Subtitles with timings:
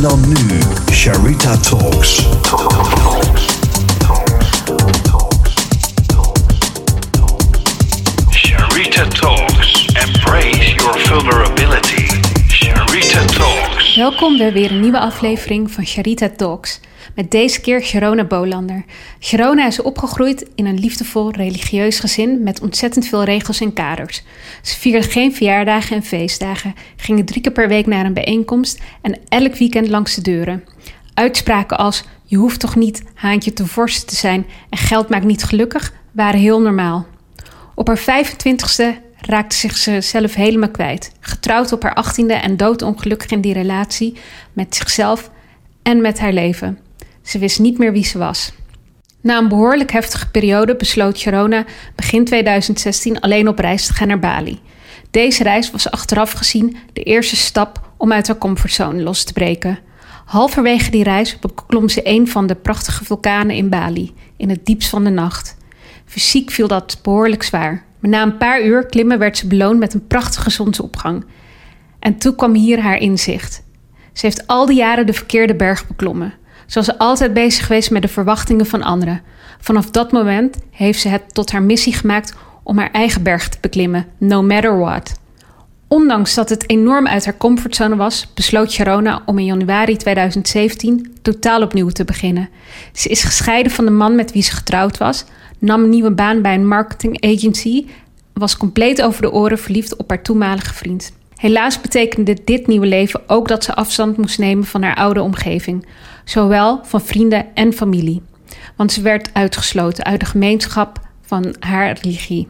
[0.00, 0.60] En dan nu,
[0.92, 2.26] Sharita Talks.
[8.30, 9.86] Sharita Talks.
[9.86, 12.20] Embrace your vulnerability.
[12.48, 13.96] Sharita Talks.
[13.96, 16.80] Welkom bij weer een nieuwe aflevering van Sharita Talks.
[17.20, 18.84] Met deze keer Sharona Bolander.
[19.18, 24.22] Sharona is opgegroeid in een liefdevol religieus gezin met ontzettend veel regels en kaders.
[24.62, 29.18] Ze vierde geen verjaardagen en feestdagen, gingen drie keer per week naar een bijeenkomst en
[29.28, 30.64] elk weekend langs de deuren.
[31.14, 35.44] Uitspraken als je hoeft toch niet haantje te vorst te zijn en geld maakt niet
[35.44, 37.06] gelukkig waren heel normaal.
[37.74, 38.84] Op haar 25ste
[39.20, 41.12] raakte zich zichzelf helemaal kwijt.
[41.20, 44.16] Getrouwd op haar 18e en doodongelukkig in die relatie
[44.52, 45.30] met zichzelf
[45.82, 46.78] en met haar leven.
[47.30, 48.52] Ze wist niet meer wie ze was.
[49.20, 54.18] Na een behoorlijk heftige periode besloot Sharona begin 2016 alleen op reis te gaan naar
[54.18, 54.60] Bali.
[55.10, 59.78] Deze reis was achteraf gezien de eerste stap om uit haar comfortzone los te breken.
[60.24, 64.88] Halverwege die reis beklom ze een van de prachtige vulkanen in Bali, in het diepst
[64.88, 65.56] van de nacht.
[66.04, 69.94] Fysiek viel dat behoorlijk zwaar, maar na een paar uur klimmen werd ze beloond met
[69.94, 71.24] een prachtige zonsopgang.
[71.98, 73.62] En toen kwam hier haar inzicht.
[74.12, 76.38] Ze heeft al die jaren de verkeerde berg beklommen.
[76.70, 79.22] Ze was altijd bezig geweest met de verwachtingen van anderen.
[79.60, 83.58] Vanaf dat moment heeft ze het tot haar missie gemaakt om haar eigen berg te
[83.60, 85.18] beklimmen, no matter what.
[85.88, 91.62] Ondanks dat het enorm uit haar comfortzone was, besloot Sharona om in januari 2017 totaal
[91.62, 92.48] opnieuw te beginnen.
[92.92, 95.24] Ze is gescheiden van de man met wie ze getrouwd was,
[95.58, 97.86] nam een nieuwe baan bij een marketing agency,
[98.32, 101.12] was compleet over de oren verliefd op haar toenmalige vriend.
[101.36, 105.86] Helaas betekende dit nieuwe leven ook dat ze afstand moest nemen van haar oude omgeving,
[106.30, 108.22] zowel van vrienden en familie.
[108.76, 112.48] Want ze werd uitgesloten uit de gemeenschap van haar religie.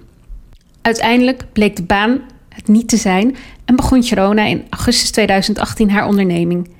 [0.82, 6.06] Uiteindelijk bleek de baan het niet te zijn en begon Sharona in augustus 2018 haar
[6.06, 6.70] onderneming.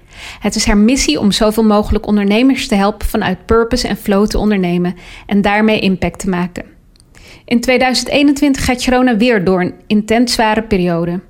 [0.41, 4.39] Het is haar missie om zoveel mogelijk ondernemers te helpen vanuit purpose en flow te
[4.39, 4.95] ondernemen
[5.27, 6.64] en daarmee impact te maken.
[7.45, 11.20] In 2021 gaat Sharona weer door een intens zware periode.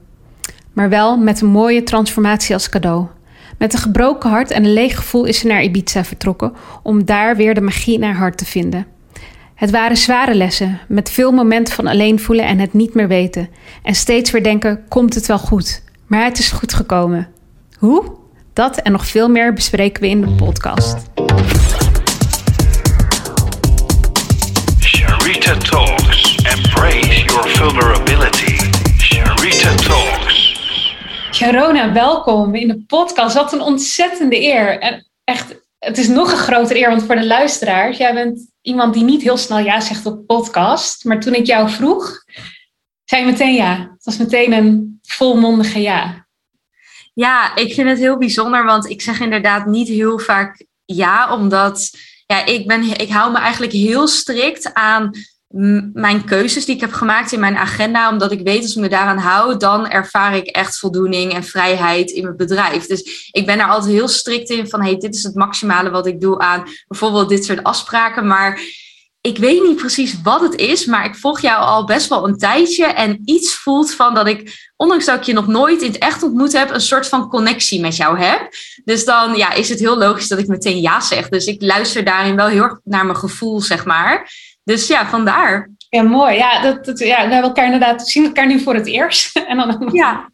[0.72, 3.06] Maar wel met een mooie transformatie als cadeau.
[3.60, 7.36] Met een gebroken hart en een leeg gevoel is ze naar Ibiza vertrokken om daar
[7.36, 8.86] weer de magie in haar hart te vinden.
[9.54, 13.48] Het waren zware lessen, met veel momenten van alleen voelen en het niet meer weten.
[13.82, 15.82] En steeds weer denken: komt het wel goed?
[16.06, 17.28] Maar het is goed gekomen.
[17.78, 18.04] Hoe?
[18.52, 20.96] Dat en nog veel meer bespreken we in de podcast.
[26.42, 28.70] Embrace your vulnerability.
[31.40, 33.34] Sharona, welkom in de podcast.
[33.34, 34.78] Wat een ontzettende eer.
[34.78, 38.94] En echt, het is nog een grotere eer, want voor de luisteraars, jij bent iemand
[38.94, 41.04] die niet heel snel ja zegt op podcast.
[41.04, 42.24] Maar toen ik jou vroeg,
[43.04, 43.76] zei je meteen ja.
[43.78, 46.26] Het was meteen een volmondige ja.
[47.14, 51.90] Ja, ik vind het heel bijzonder, want ik zeg inderdaad niet heel vaak ja, omdat
[52.26, 55.10] ja, ik, ben, ik hou me eigenlijk heel strikt aan
[55.92, 58.88] mijn keuzes die ik heb gemaakt in mijn agenda, omdat ik weet als ik me
[58.88, 62.86] daaraan hou, dan ervaar ik echt voldoening en vrijheid in mijn bedrijf.
[62.86, 66.06] Dus ik ben daar altijd heel strikt in van, hey, dit is het maximale wat
[66.06, 68.60] ik doe aan bijvoorbeeld dit soort afspraken, maar
[69.20, 72.38] ik weet niet precies wat het is, maar ik volg jou al best wel een
[72.38, 75.98] tijdje en iets voelt van dat ik, ondanks dat ik je nog nooit in het
[75.98, 78.48] echt ontmoet heb, een soort van connectie met jou heb.
[78.84, 81.28] Dus dan ja, is het heel logisch dat ik meteen ja zeg.
[81.28, 84.30] Dus ik luister daarin wel heel erg naar mijn gevoel, zeg maar.
[84.64, 85.70] Dus ja, vandaar.
[85.88, 86.36] Ja, mooi.
[86.36, 89.36] Ja, dat, dat, ja, we hebben elkaar inderdaad, we zien elkaar nu voor het eerst.
[89.48, 90.30] En dan Ja,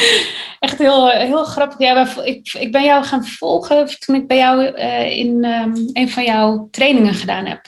[0.58, 1.78] echt heel, heel grappig.
[1.78, 6.10] Ja, ik, ik ben jou gaan volgen toen ik bij jou eh, in ehm, een
[6.10, 7.60] van jouw trainingen gedaan heb.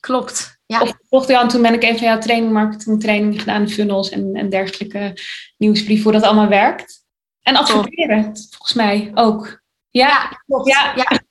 [0.00, 0.54] klopt.
[0.66, 3.68] Ja, Of volgde jou en toen ben ik een van jouw training, marketing trainingen gedaan,
[3.68, 5.18] funnels en, en dergelijke
[5.56, 7.04] nieuwsbrief, hoe dat allemaal werkt.
[7.42, 9.62] En adverteren, volgens mij ook.
[9.90, 10.68] Ja, klopt.
[10.68, 10.92] ja.
[10.94, 11.18] ja.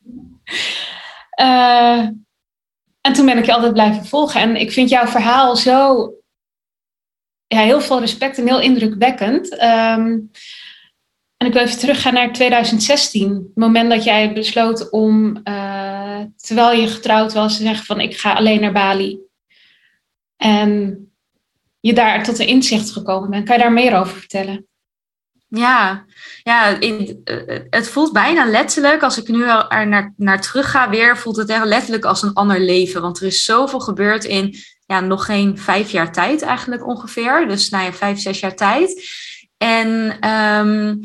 [1.35, 2.07] Eh,
[3.06, 4.42] en toen ben ik je altijd blijven volgen.
[4.42, 6.12] En ik vind jouw verhaal zo
[7.48, 9.57] ja, heel veel respect en heel indrukwekkend.
[9.57, 10.19] Ehm,
[11.38, 13.34] en ik wil even teruggaan naar 2016.
[13.34, 18.18] Het moment dat jij besloot om, eh, terwijl je getrouwd was, te zeggen van ik
[18.18, 19.19] ga alleen naar Bali.
[20.38, 21.00] En
[21.80, 23.46] je daar tot een inzicht gekomen bent.
[23.46, 24.68] Kan je daar meer over vertellen?
[25.57, 26.06] Ja,
[26.44, 30.90] ja in, eh, het voelt bijna letterlijk, als ik nu er naar, naar terug ga
[30.90, 33.02] weer, voelt het echt letterlijk als een ander leven.
[33.02, 34.56] Want er is zoveel gebeurd in
[34.86, 37.48] ja, nog geen vijf jaar tijd eigenlijk ongeveer.
[37.48, 39.10] Dus nou ja, vijf, zes jaar tijd.
[39.57, 40.96] En ehm,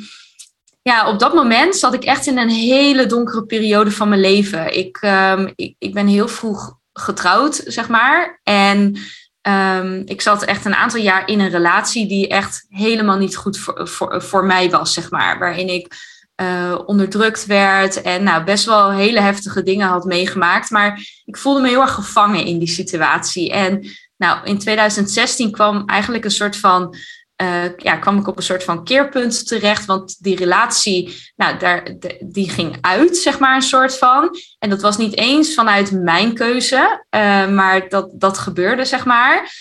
[0.83, 4.77] ja, op dat moment zat ik echt in een hele donkere periode van mijn leven.
[4.77, 8.41] Ik, ehm, ik, ik ben heel vroeg getrouwd, zeg maar.
[8.43, 8.99] En
[9.43, 13.59] um, ik zat echt een aantal jaar in een relatie die echt helemaal niet goed
[13.59, 15.39] voor, voor, voor mij was, zeg maar.
[15.39, 15.95] Waarin ik
[16.43, 20.71] uh, onderdrukt werd en nou, best wel hele heftige dingen had meegemaakt.
[20.71, 23.51] Maar ik voelde me heel erg gevangen in die situatie.
[23.53, 26.97] En nou, in 2016 kwam eigenlijk een soort van.
[27.43, 29.85] Uh, ja, kwam ik op een soort van keerpunt terecht.
[29.85, 34.37] Want die relatie, nou, daar, die ging uit, zeg maar, een soort van.
[34.59, 39.53] En dat was niet eens vanuit mijn keuze, uh, maar dat, dat gebeurde, zeg maar.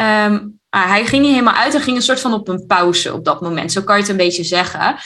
[0.00, 3.24] Um, hij ging niet helemaal uit en ging een soort van op een pauze op
[3.24, 3.72] dat moment.
[3.72, 4.96] Zo kan je het een beetje zeggen.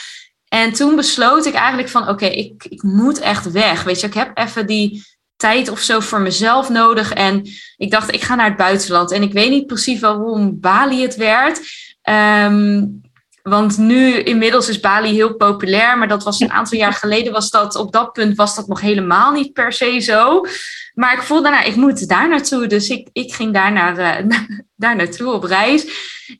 [0.47, 3.83] En toen besloot ik eigenlijk van oké, ik, ik moet echt weg.
[3.83, 5.03] Weet je, ik heb even die
[5.35, 7.13] tijd of zo voor mezelf nodig.
[7.13, 7.47] En
[7.77, 9.11] ik dacht, ik ga naar het buitenland.
[9.11, 11.61] En ik weet niet precies waarom Bali het werd.
[12.09, 13.01] Um,
[13.43, 17.49] want nu inmiddels is Bali heel populair, maar dat was een aantal jaar geleden was
[17.49, 20.45] dat op dat punt was dat nog helemaal niet per se zo.
[20.93, 22.67] Maar ik voelde daarna, ik moet daar naartoe.
[22.67, 24.37] Dus ik, ik ging daar, naar, uh,
[24.75, 25.85] daar naartoe op reis.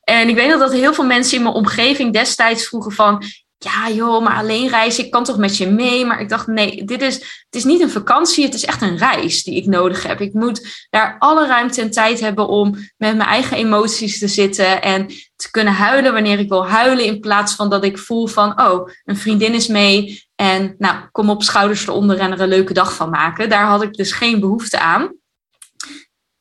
[0.03, 3.23] En ik weet dat heel veel mensen in mijn omgeving destijds vroegen van
[3.59, 6.05] ja joh, maar alleen reizen, ik kan toch met je mee?
[6.05, 8.97] Maar ik dacht, nee, dit is, het is niet een vakantie, het is echt een
[8.97, 10.21] reis die ik nodig heb.
[10.21, 14.81] Ik moet daar alle ruimte en tijd hebben om met mijn eigen emoties te zitten
[14.81, 18.61] en te kunnen huilen wanneer ik wil huilen, in plaats van dat ik voel van,
[18.61, 22.73] oh, een vriendin is mee en nou, kom op schouders eronder en er een leuke
[22.73, 23.49] dag van maken.
[23.49, 25.13] Daar had ik dus geen behoefte aan.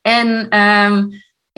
[0.01, 1.09] En um,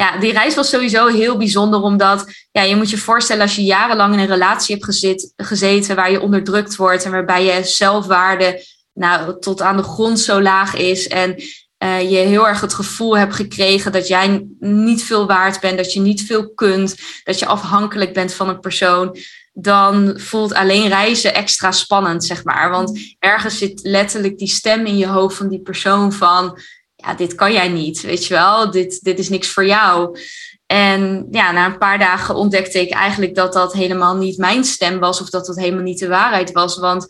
[0.02, 3.64] ja, die reis was sowieso heel bijzonder, omdat ja, je moet je voorstellen als je
[3.64, 8.66] jarenlang in een relatie hebt gezet, gezeten waar je onderdrukt wordt en waarbij je zelfwaarde
[8.94, 11.36] nou, tot aan de grond zo laag is en
[11.84, 15.94] uh, je heel erg het gevoel hebt gekregen dat jij niet veel waard bent, dat
[15.94, 19.18] je niet veel kunt, dat je afhankelijk bent van een persoon,
[19.54, 22.70] dan voelt alleen reizen extra spannend, zeg maar.
[22.70, 26.60] Want ergens zit letterlijk die stem in je hoofd van die persoon van
[27.02, 30.20] ja, dit kan jij niet, weet je wel, dit, dit is niks voor jou.
[30.66, 35.00] En ja, na een paar dagen ontdekte ik eigenlijk dat dat helemaal niet mijn stem
[35.00, 36.78] was of dat dat helemaal niet de waarheid was.
[36.78, 37.06] Want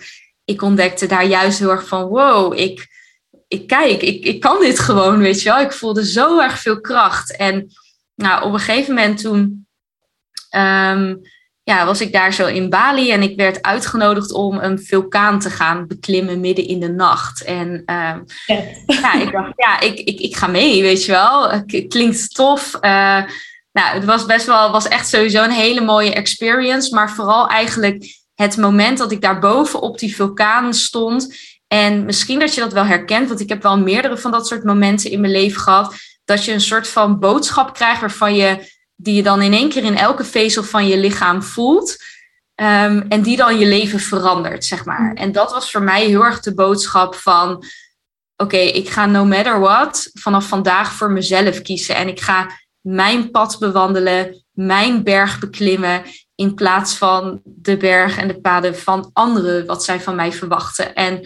[0.46, 2.88] ik ontdekte daar juist heel erg van, wow, ik,
[3.48, 5.60] ik kijk, ik, ik kan dit gewoon, weet je wel.
[5.60, 7.36] Ik voelde zo erg veel kracht.
[7.36, 7.68] En
[8.16, 9.68] nou, op een gegeven moment toen
[10.56, 11.22] um,
[11.63, 15.50] ja, was ik daar zo in Bali en ik werd uitgenodigd om een vulkaan te
[15.50, 17.44] gaan beklimmen midden in de nacht.
[17.44, 18.16] En uh,
[18.86, 21.63] ja, ik dacht, ja, ik, ik, ik ga mee, weet je wel.
[21.88, 22.75] Klinkt tof.
[22.75, 23.24] Uh,
[23.72, 28.19] nou, het was best wel, was echt sowieso een hele mooie experience, maar vooral eigenlijk
[28.36, 31.36] het moment dat ik daar boven op die vulkaan stond.
[31.68, 34.63] En misschien dat je dat wel herkent, want ik heb wel meerdere van dat soort
[34.63, 35.96] momenten in mijn leven gehad.
[36.25, 39.83] Dat je een soort van boodschap krijgt waarvan je die je dan in één keer
[39.83, 41.98] in elke vezel van je lichaam voelt.
[42.56, 45.01] Um, en die dan je leven verandert, zeg maar.
[45.01, 45.15] Mm.
[45.15, 47.63] En dat was voor mij heel erg de boodschap van:
[48.36, 51.95] oké, ik ga no matter what vanaf vandaag voor mezelf kiezen.
[51.95, 52.51] En ik ga
[52.81, 56.03] mijn pad bewandelen, mijn berg beklimmen,
[56.36, 60.95] in plaats van de berg en de paden van anderen, wat zij van mij verwachten.
[60.95, 61.19] En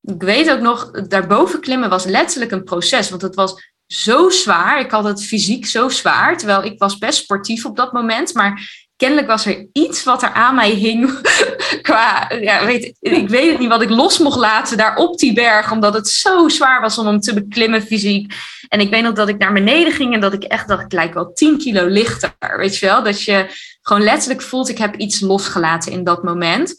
[0.00, 4.80] ik weet ook nog, daarboven klimmen was letterlijk een proces, want het was zo zwaar.
[4.80, 8.34] Ik had het fysiek zo zwaar, terwijl ik was best sportief op dat moment.
[8.34, 11.20] Maar kennelijk was er iets wat er aan mij hing.
[11.82, 15.32] qua, ja, weet, ik weet het niet, wat ik los mocht laten daar op die
[15.32, 15.72] berg.
[15.72, 18.34] Omdat het zo zwaar was om hem te beklimmen fysiek.
[18.68, 20.92] En ik weet nog dat ik naar beneden ging en dat ik echt dacht, ik
[20.92, 22.34] lijk wel 10 kilo lichter.
[22.56, 23.02] Weet je wel?
[23.02, 23.46] Dat je
[23.82, 26.74] gewoon letterlijk voelt, ik heb iets losgelaten in dat moment.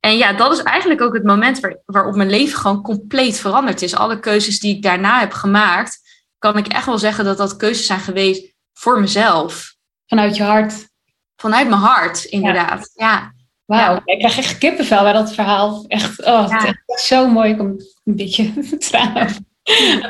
[0.00, 3.82] En ja, dat is eigenlijk ook het moment waar, waarop mijn leven gewoon compleet veranderd
[3.82, 3.94] is.
[3.94, 6.00] Alle keuzes die ik daarna heb gemaakt,
[6.38, 9.74] kan ik echt wel zeggen dat dat keuzes zijn geweest voor mezelf.
[10.06, 10.88] Vanuit je hart.
[11.36, 12.90] Vanuit mijn hart, inderdaad.
[12.94, 13.32] Ja.
[13.64, 14.02] Wauw, ja.
[14.04, 15.84] ik krijg echt kippenvel bij dat verhaal.
[15.88, 17.50] Echt, oh, het is zo mooi.
[17.50, 19.46] Ik kom een beetje tranen.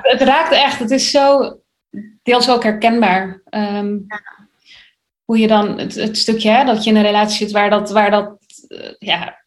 [0.02, 1.58] Het raakt echt, het is zo
[2.22, 3.42] deels ook herkenbaar.
[3.50, 4.06] Um,
[5.24, 7.90] hoe je dan het, het stukje hè, dat je in een relatie zit waar dat,
[7.90, 8.36] waar dat
[8.68, 9.39] uh, ja,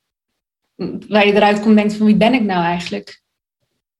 [1.08, 3.22] waar je eruit komt denkt van wie ben ik nou eigenlijk?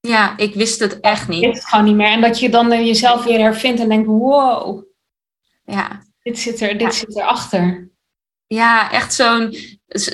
[0.00, 1.42] Ja, ik wist het echt niet.
[1.42, 2.06] Ik wist het gewoon niet meer.
[2.06, 4.84] En dat je dan jezelf weer hervindt en denkt, wow.
[5.64, 6.02] Ja.
[6.22, 6.90] Dit zit, er, dit ja.
[6.90, 7.90] zit erachter.
[8.46, 9.56] Ja, echt zo'n...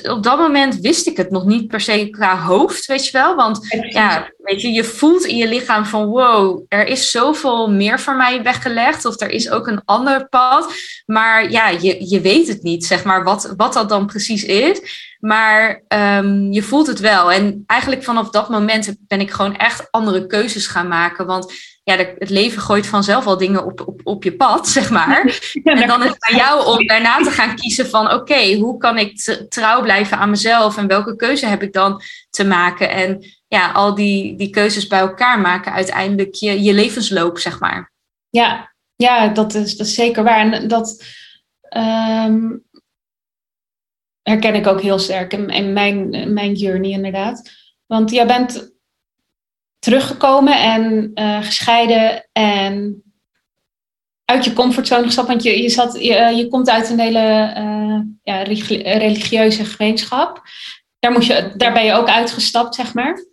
[0.03, 3.35] Op dat moment wist ik het nog niet per se qua hoofd, weet je wel.
[3.35, 3.59] Want
[3.89, 8.15] ja, weet je, je voelt in je lichaam van wow, er is zoveel meer voor
[8.15, 9.05] mij weggelegd.
[9.05, 10.73] Of er is ook een ander pad.
[11.05, 14.81] Maar ja, je, je weet het niet, zeg maar, wat, wat dat dan precies is.
[15.19, 17.31] Maar um, je voelt het wel.
[17.31, 21.25] En eigenlijk vanaf dat moment ben ik gewoon echt andere keuzes gaan maken.
[21.25, 21.53] Want
[21.97, 25.39] ja, het leven gooit vanzelf al dingen op, op, op je pad, zeg maar.
[25.63, 28.05] en dan is het aan jou om daarna te gaan kiezen van...
[28.05, 29.19] oké, okay, hoe kan ik
[29.49, 30.77] trouw blijven aan mezelf...
[30.77, 32.89] en welke keuze heb ik dan te maken?
[32.89, 37.91] En ja, al die, die keuzes bij elkaar maken uiteindelijk je, je levensloop, zeg maar.
[38.29, 40.51] Ja, ja dat, is, dat is zeker waar.
[40.51, 41.03] En dat...
[41.77, 42.63] Um
[44.21, 47.51] herken ik ook heel sterk in, in mijn, in mijn journey inderdaad.
[47.85, 48.71] Want jij bent
[49.81, 53.03] teruggekomen en eh, gescheiden en
[54.25, 55.27] uit je comfortzone gestapt.
[55.27, 58.41] Want je, je, zat, je, eh, je komt uit een hele uh, ja,
[58.97, 60.41] religieuze gemeenschap.
[60.99, 63.25] Daar, moest je, daar ben je ook uitgestapt, zeg maar.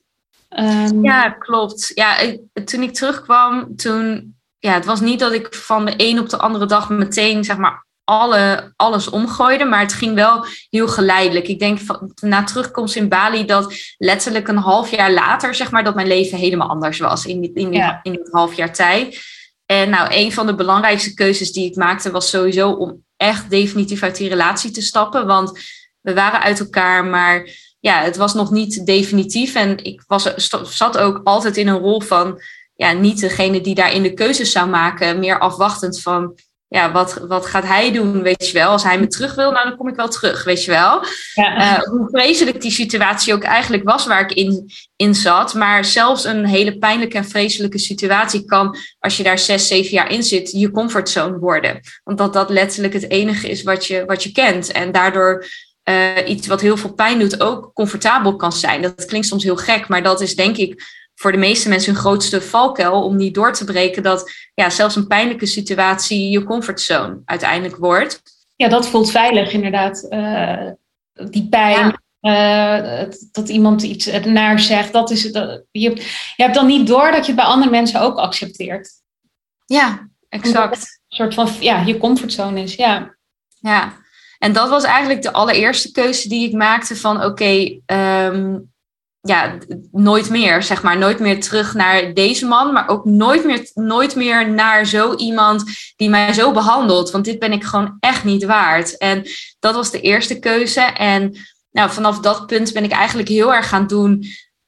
[0.58, 1.90] Um, ja, klopt.
[1.94, 2.16] Ja,
[2.64, 4.36] toen ik terugkwam, toen...
[4.58, 7.56] Ja, het was niet dat ik van de een op de andere dag meteen, zeg
[7.56, 9.64] maar, alle, alles omgooide.
[9.64, 11.48] Maar het ging wel heel geleidelijk.
[11.48, 15.84] Ik denk van, na terugkomst in Bali dat letterlijk een half jaar later, zeg maar,
[15.84, 19.20] dat mijn leven helemaal anders was in, die, in, die, in het half jaar tijd.
[19.66, 24.02] En nou, een van de belangrijkste keuzes die ik maakte was sowieso om echt definitief
[24.02, 25.26] uit die relatie te stappen.
[25.26, 25.60] Want
[26.00, 27.50] we waren uit elkaar, maar
[27.80, 29.54] ja, het was nog niet definitief.
[29.54, 32.40] En ik was, zat ook altijd in een rol van
[32.74, 36.38] ja, niet degene die daarin de keuzes zou maken, meer afwachtend van
[36.68, 38.70] ja, wat, wat gaat hij doen, weet je wel?
[38.70, 41.04] Als hij me terug wil, nou dan kom ik wel terug, weet je wel?
[41.34, 41.78] Ja.
[41.78, 45.54] Uh, hoe vreselijk die situatie ook eigenlijk was waar ik in, in zat.
[45.54, 50.10] Maar zelfs een hele pijnlijke en vreselijke situatie kan, als je daar zes, zeven jaar
[50.10, 51.80] in zit, je comfortzone worden.
[52.04, 54.72] Omdat dat letterlijk het enige is wat je, wat je kent.
[54.72, 55.46] En daardoor
[55.88, 58.82] uh, iets wat heel veel pijn doet, ook comfortabel kan zijn.
[58.82, 62.00] Dat klinkt soms heel gek, maar dat is denk ik voor de meeste mensen hun
[62.00, 67.20] grootste valkuil om niet door te breken dat ja, zelfs een pijnlijke situatie je comfortzone
[67.24, 68.22] uiteindelijk wordt.
[68.56, 70.06] Ja, dat voelt veilig inderdaad.
[70.10, 70.70] Uh,
[71.30, 75.90] die pijn, uh, dat iemand iets naar zegt, dat is, dat, je,
[76.36, 78.90] je hebt dan niet door dat je het bij andere mensen ook accepteert.
[79.66, 81.00] Ja, exact.
[81.08, 83.16] Een soort van ja, je comfortzone is, ja.
[83.60, 83.92] Ja,
[84.38, 87.82] en dat was eigenlijk de allereerste keuze die ik maakte van oké, okay,
[88.26, 88.72] um,
[89.20, 89.58] ja,
[89.92, 90.98] nooit meer, zeg maar.
[90.98, 95.64] Nooit meer terug naar deze man, maar ook nooit meer, nooit meer naar zo iemand
[95.96, 97.10] die mij zo behandelt.
[97.10, 98.96] Want dit ben ik gewoon echt niet waard.
[98.96, 99.26] En
[99.58, 100.80] dat was de eerste keuze.
[100.80, 101.36] En
[101.70, 104.24] nou, vanaf dat punt ben ik eigenlijk heel erg gaan doen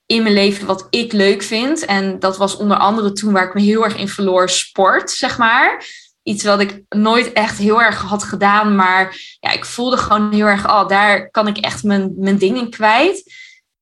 [0.07, 1.85] in mijn leven wat ik leuk vind.
[1.85, 5.39] En dat was onder andere toen waar ik me heel erg in verloor, sport, zeg
[5.39, 5.85] maar.
[6.23, 10.47] Iets wat ik nooit echt heel erg had gedaan, maar ja, ik voelde gewoon heel
[10.47, 13.33] erg, oh, daar kan ik echt mijn, mijn ding in kwijt.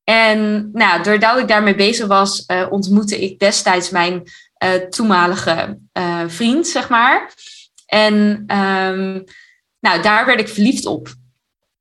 [0.09, 4.23] En nou, doordat ik daarmee bezig was, uh, ontmoette ik destijds mijn
[4.63, 7.33] uh, toenmalige uh, vriend, zeg maar.
[7.85, 8.13] En
[8.57, 9.23] um,
[9.79, 11.07] nou, daar werd ik verliefd op.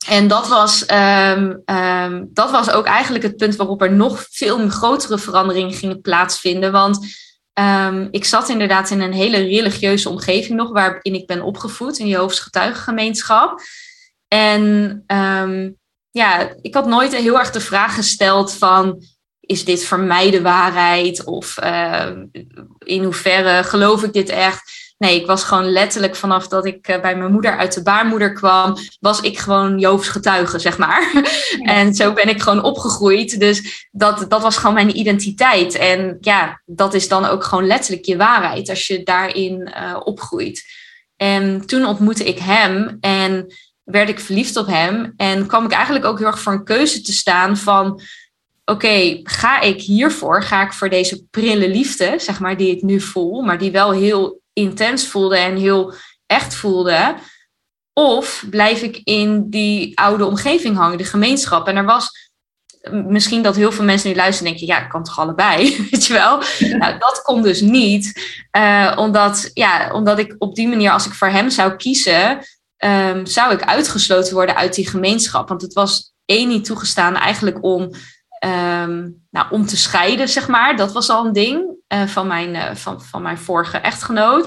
[0.08, 4.68] En dat was, um, um, dat was ook eigenlijk het punt waarop er nog veel
[4.68, 6.72] grotere veranderingen gingen plaatsvinden.
[6.72, 7.06] Want
[8.10, 12.40] ik zat inderdaad in een hele religieuze omgeving nog, waarin ik ben opgevoed, in Jehovens
[12.40, 13.60] getuigengemeenschap.
[14.28, 15.04] En
[16.18, 19.02] ja, ik had nooit heel erg de vraag gesteld van
[19.40, 21.24] is dit voor mij de waarheid?
[21.24, 22.10] Of uh,
[22.78, 24.92] in hoeverre geloof ik dit echt?
[24.98, 28.32] Nee, ik was gewoon letterlijk vanaf dat ik uh, bij mijn moeder uit de baarmoeder
[28.32, 31.12] kwam, was ik gewoon Joofs getuige, zeg maar.
[31.78, 33.40] En zo ben ik gewoon opgegroeid.
[33.40, 35.74] Dus dat, dat was gewoon mijn identiteit.
[35.74, 40.64] En ja, dat is dan ook gewoon letterlijk je waarheid als je daarin uh, opgroeit.
[41.16, 43.52] En toen ontmoette ik hem en
[43.90, 45.12] werd ik verliefd op hem.
[45.16, 48.00] En kwam ik eigenlijk ook heel erg voor een keuze te staan van...
[48.64, 53.00] Oké, ga ik hiervoor, ga ik voor deze prille liefde, zeg maar, die ik nu
[53.00, 55.94] voel, maar die wel heel intens voelde en heel
[56.26, 57.14] echt voelde.
[57.92, 61.68] Of blijf ik in die oude omgeving hangen, de gemeenschap.
[61.68, 62.30] En er was
[62.90, 66.06] misschien dat heel veel mensen nu luisteren en denken, ja, ik kan toch allebei, weet
[66.06, 66.42] je wel?
[66.58, 68.20] Nou, dat kon dus niet,
[68.58, 72.38] uh, omdat, ja, omdat ik op die manier, als ik voor hem zou kiezen,
[72.84, 75.48] um, zou ik uitgesloten worden uit die gemeenschap.
[75.48, 77.82] Want het was één niet toegestaan eigenlijk om,
[78.44, 80.76] um, nou, om te scheiden, zeg maar.
[80.76, 84.46] Dat was al een ding uh, van, mijn, uh, van, van mijn vorige echtgenoot.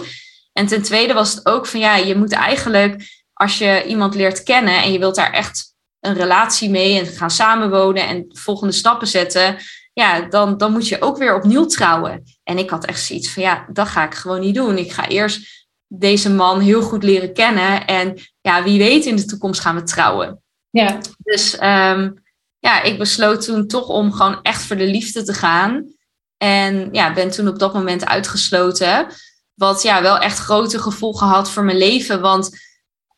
[0.54, 4.44] En ten tweede was het ook van ja, je moet eigenlijk, als je iemand leert
[4.44, 9.08] kennen en je wilt daar echt een relatie mee en gaan samenwonen en volgende stappen
[9.08, 9.58] zetten,
[9.94, 12.24] ja, dan, dan moet je ook weer opnieuw trouwen.
[12.44, 14.78] En ik had echt zoiets van ja, dat ga ik gewoon niet doen.
[14.78, 15.61] Ik ga eerst
[15.94, 17.86] deze man heel goed leren kennen.
[17.86, 20.42] En ja, wie weet in de toekomst gaan we trouwen.
[20.70, 20.98] Ja.
[21.18, 22.24] Dus um,
[22.60, 25.94] ja, ik besloot toen toch om gewoon echt voor de liefde te gaan.
[26.38, 29.08] En ja, ben toen op dat moment uitgesloten.
[29.54, 32.22] Wat ja, wel echt grote gevolgen had voor mijn leven.
[32.22, 32.50] Want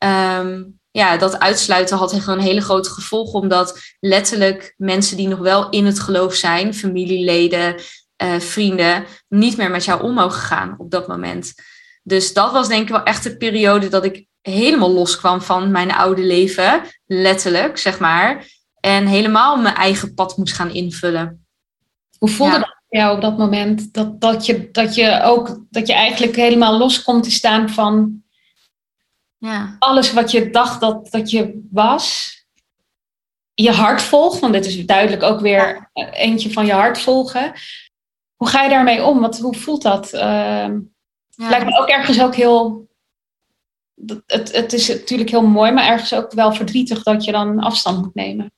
[0.06, 3.40] um, ja, dat uitsluiten had gewoon hele grote gevolgen.
[3.40, 7.76] Omdat letterlijk mensen die nog wel in het geloof zijn, familieleden,
[8.24, 11.54] uh, vrienden, niet meer met jou om mogen gaan op dat moment.
[12.04, 15.92] Dus dat was denk ik wel echt de periode dat ik helemaal loskwam van mijn
[15.92, 18.46] oude leven, letterlijk, zeg maar.
[18.80, 21.46] En helemaal mijn eigen pad moest gaan invullen.
[22.18, 23.94] Hoe voelde dat voor jou op dat moment?
[23.94, 28.24] Dat, dat, je, dat je ook, dat je eigenlijk helemaal los komt te staan van
[29.38, 29.76] ja.
[29.80, 32.34] alles wat je dacht dat, dat je was?
[33.54, 37.54] je hart volgt, want dit is duidelijk ook weer eentje van je hart volgen.
[38.36, 39.20] Hoe ga je daarmee om?
[39.20, 40.14] Wat, hoe voelt dat?
[40.14, 40.68] Uh,
[41.36, 41.50] ja.
[41.50, 42.88] Lijkt me ook ergens ook heel.
[44.26, 48.02] Het, het is natuurlijk heel mooi, maar ergens ook wel verdrietig dat je dan afstand
[48.02, 48.52] moet nemen.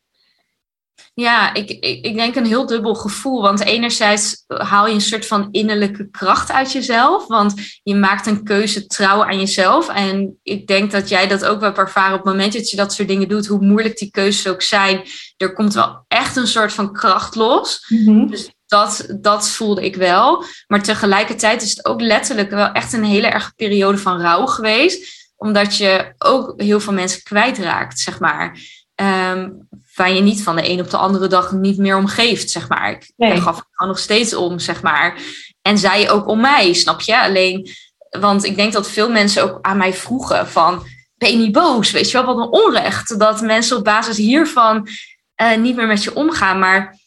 [1.15, 3.41] Ja, ik, ik, ik denk een heel dubbel gevoel.
[3.41, 7.27] Want enerzijds haal je een soort van innerlijke kracht uit jezelf.
[7.27, 7.53] Want
[7.83, 9.89] je maakt een keuze trouw aan jezelf.
[9.89, 12.93] En ik denk dat jij dat ook wel ervaren op het moment dat je dat
[12.93, 13.47] soort dingen doet.
[13.47, 15.01] Hoe moeilijk die keuzes ook zijn.
[15.37, 17.85] Er komt wel echt een soort van kracht los.
[17.87, 18.27] Mhm.
[18.27, 20.43] Dus dat, dat voelde ik wel.
[20.67, 25.23] Maar tegelijkertijd is het ook letterlijk wel echt een hele erge periode van rouw geweest.
[25.35, 28.57] Omdat je ook heel veel mensen kwijtraakt, zeg maar.
[28.95, 32.49] Um, waar je niet van de een op de andere dag niet meer om geeft,
[32.49, 32.91] zeg maar.
[32.91, 33.41] Ik Nee.
[33.41, 35.17] gaf het gewoon nog steeds om, zeg maar.
[35.61, 37.21] En zij ook om mij, snap je?
[37.21, 37.69] Alleen,
[38.09, 40.83] want ik denk dat veel mensen ook aan mij vroegen van...
[41.17, 41.91] Ben je niet boos?
[41.91, 43.19] Weet je wel, wat een onrecht.
[43.19, 44.87] Dat mensen op basis hiervan
[45.35, 46.59] eh, niet meer met je omgaan.
[46.59, 46.97] Maar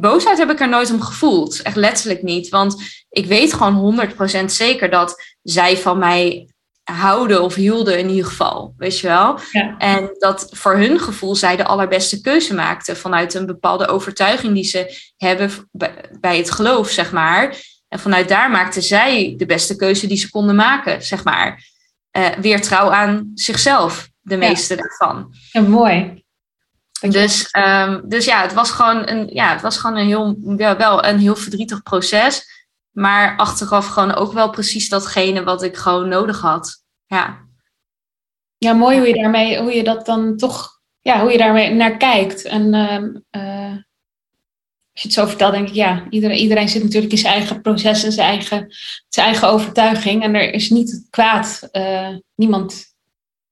[0.00, 1.62] boosheid heb ik er nooit om gevoeld.
[1.62, 2.48] Echt letterlijk niet.
[2.48, 4.00] Want ik weet gewoon
[4.42, 6.48] 100% zeker dat zij van mij
[6.84, 8.74] houden of hielden in ieder geval.
[8.76, 9.38] Weet je wel?
[9.52, 9.74] Ja.
[9.78, 14.64] En dat voor hun gevoel zij de allerbeste keuze maakten vanuit een bepaalde overtuiging die
[14.64, 15.50] ze hebben
[16.20, 17.56] bij- het geloof, zeg maar.
[17.88, 21.68] En vanuit daar maakten zij de beste keuze die ze konden maken, zeg maar.
[22.10, 24.48] Eh, weer trouw aan zichzelf, de Ja.
[24.48, 25.34] meeste daarvan.
[25.52, 26.24] Ja, mooi.
[27.08, 30.76] Dus, ehm, dus ja, het was gewoon een, ja, het was gewoon een heel, ja,
[30.76, 32.58] wel een heel verdrietig proces.
[32.90, 36.84] Maar achteraf gewoon ook wel precies datgene wat ik gewoon nodig had.
[37.06, 37.48] Ja.
[38.58, 41.96] Ja, mooi hoe je daarmee, hoe je dat dan toch, ja, hoe je daarmee naar
[41.96, 42.44] kijkt.
[42.44, 43.76] En ehm, eh,
[44.92, 47.60] als je het zo vertelt, denk ik, ja, iedereen, iedereen zit natuurlijk in zijn eigen
[47.60, 48.66] proces en zijn eigen,
[49.08, 50.22] zijn eigen overtuiging.
[50.22, 51.68] En er is niet kwaad.
[51.70, 52.84] eh, niemand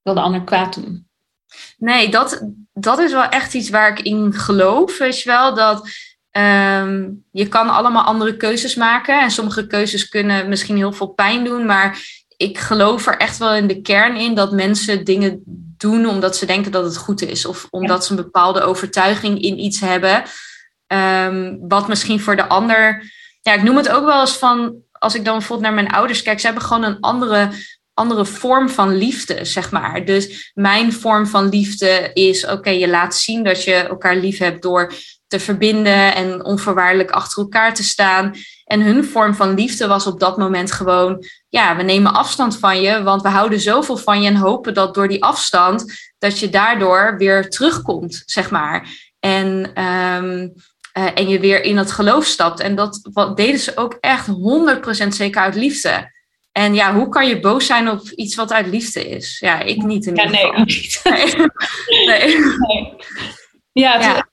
[0.03, 1.08] wil de ander kwaad doen.
[1.79, 4.99] Nee, dat, dat is wel echt iets waar ik in geloof.
[4.99, 5.89] Weet je wel, dat
[6.31, 9.21] ehm, je kan allemaal andere keuzes maken.
[9.21, 11.67] En sommige keuzes kunnen misschien heel veel pijn doen.
[11.67, 11.99] Maar
[12.37, 15.43] ik geloof er echt wel in de kern in dat mensen dingen
[15.77, 17.47] doen omdat ze denken dat het goed is.
[17.47, 20.23] Of omdat ze een bepaalde overtuiging in iets hebben.
[20.87, 23.13] Ehm, wat misschien voor de ander.
[23.43, 24.77] Ja, ik noem het ook wel eens van.
[24.93, 27.51] Als ik dan bijvoorbeeld naar mijn ouders kijk, ze hebben gewoon een andere,
[27.99, 30.05] andere vorm van liefde, zeg maar.
[30.05, 34.63] Dus mijn vorm van liefde is: oké, je laat zien dat je elkaar lief hebt
[34.63, 34.93] door
[35.27, 38.35] te verbinden en onvoorwaardelijk achter elkaar te staan.
[38.65, 42.81] En hun vorm van liefde was op dat moment gewoon: ja, we nemen afstand van
[42.81, 46.49] je, want we houden zoveel van je en hopen dat door die afstand dat je
[46.49, 48.89] daardoor weer terugkomt, zeg maar.
[49.21, 50.49] En, ehm,
[50.93, 52.61] eh, en je weer in het geloof stapt.
[52.61, 56.17] En dat wat, deden ze ook echt 100% zeker uit liefde.
[56.59, 59.39] En ja, hoe kan je boos zijn op iets wat uit liefde is?
[59.41, 60.65] Ja, ik niet in Ja, ieder nee, geval.
[60.65, 61.01] niet.
[62.07, 62.27] Nee.
[62.27, 62.37] nee.
[62.59, 62.95] Nee.
[63.73, 64.29] Ja, het Ja.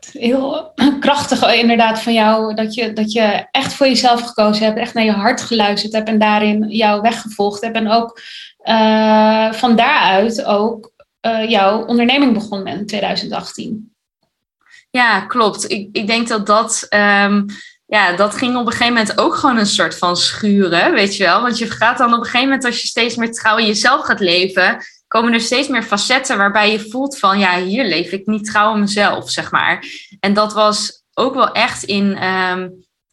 [0.00, 4.64] is heel krachtig eh, inderdaad van jou dat je, dat je echt voor jezelf gekozen
[4.64, 7.76] hebt, echt naar je hart geluisterd hebt en daarin jouw weg gevolgd hebt.
[7.76, 8.20] En ook
[8.58, 13.94] eh, van daaruit ook eh, jouw onderneming begon in 2018.
[14.90, 15.70] Ja, klopt.
[15.70, 17.42] Ik, ik denk dat dat, ehm,
[17.90, 21.24] ja, dat ging op een gegeven moment ook gewoon een soort van schuren, weet je
[21.24, 21.42] wel.
[21.42, 24.04] Want je gaat dan op een gegeven moment, als je steeds meer trouw in jezelf
[24.04, 28.26] gaat leven, komen er steeds meer facetten waarbij je voelt van, ja, hier leef ik
[28.26, 29.84] niet trouw aan mezelf, zeg maar.
[30.20, 32.68] En dat was ook wel echt in, ehm,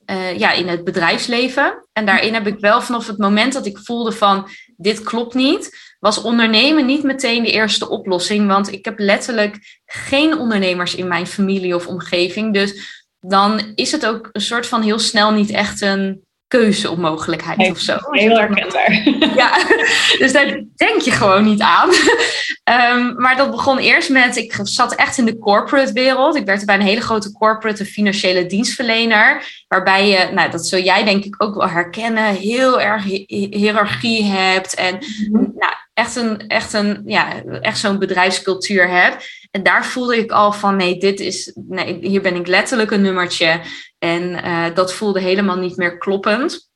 [0.05, 1.87] eh, ja, in het bedrijfsleven.
[1.93, 5.95] En daarin heb ik wel vanaf het moment dat ik voelde van, dit klopt niet,
[5.99, 8.47] was ondernemen niet meteen de eerste oplossing.
[8.47, 12.53] Want ik heb letterlijk geen ondernemers in mijn familie of omgeving.
[12.53, 16.97] Dus dan is het ook een soort van heel snel niet echt een keuze of
[16.97, 17.97] mogelijkheid Nee, of zo.
[18.11, 18.91] Heel herkenbaar.
[19.35, 19.57] Ja,
[20.19, 21.89] dus daar denk je gewoon niet aan.
[22.63, 26.35] Ehm, maar dat begon eerst met, ik zat echt in de corporate wereld.
[26.35, 29.43] Ik werkte bij een hele grote corporate, een financiële dienstverlener.
[29.67, 33.55] Waarbij je, nou dat zul jij denk ik ook wel herkennen, heel erg hi- hi-
[33.57, 34.73] hiërarchie hebt.
[34.73, 34.97] En
[35.31, 39.29] nou, echt, een, echt, een, ja, echt zo'n bedrijfscultuur hebt.
[39.57, 43.01] En daar voelde ik al van, nee, dit is, nee, hier ben ik letterlijk een
[43.01, 43.61] nummertje.
[43.99, 46.69] En eh, dat voelde helemaal niet meer kloppend.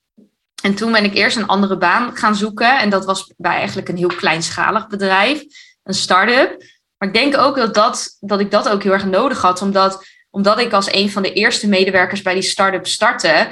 [0.63, 2.80] En toen ben ik eerst een andere baan gaan zoeken.
[2.80, 5.44] En dat was bij eigenlijk een heel kleinschalig bedrijf,
[5.84, 6.63] een start-up.
[6.98, 10.06] Maar ik denk ook dat, dat, dat ik dat ook heel erg nodig had, omdat,
[10.30, 13.48] omdat ik als een van de eerste medewerkers bij die start-up startte,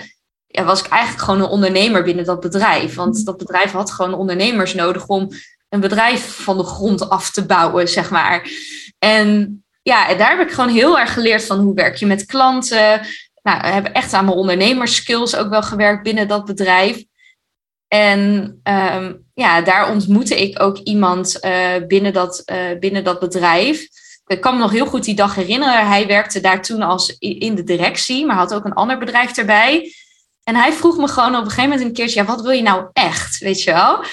[0.47, 2.95] ja, was ik eigenlijk gewoon een ondernemer binnen dat bedrijf.
[2.95, 5.29] Want dat bedrijf had gewoon ondernemers nodig om
[5.69, 8.49] een bedrijf van de grond af te bouwen, zeg maar.
[8.99, 13.01] En ja, daar heb ik gewoon heel erg geleerd van hoe werk je met klanten.
[13.43, 17.03] Nou, we hebben echt aan mijn ondernemerskills ook wel gewerkt binnen dat bedrijf.
[17.87, 23.87] En ehm, ja, daar ontmoette ik ook iemand eh, binnen, dat, eh, binnen dat bedrijf.
[24.25, 25.87] ik kan me nog heel goed die dag herinneren.
[25.87, 29.93] Hij werkte daar toen als in de directie, maar had ook een ander bedrijf erbij.
[30.43, 32.61] En hij vroeg me gewoon op een gegeven moment een keertje, ja, wat wil je
[32.61, 34.03] nou echt, weet je wel?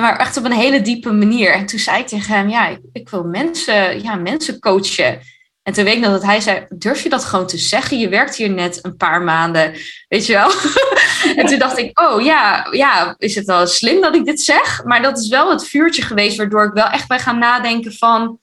[0.00, 1.52] Maar echt op een hele diepe manier.
[1.52, 5.20] En toen zei ik tegen hem, ja, ik, ik wil mensen, ja, mensen coachen.
[5.62, 7.98] En toen weet ik nog dat hij zei, durf je dat gewoon te zeggen?
[7.98, 9.74] Je werkt hier net een paar maanden,
[10.08, 10.50] weet je wel?
[11.42, 14.84] en toen dacht ik, oh ja, ja, is het wel slim dat ik dit zeg?
[14.84, 18.38] Maar dat is wel het vuurtje geweest waardoor ik wel echt bij gaan nadenken van...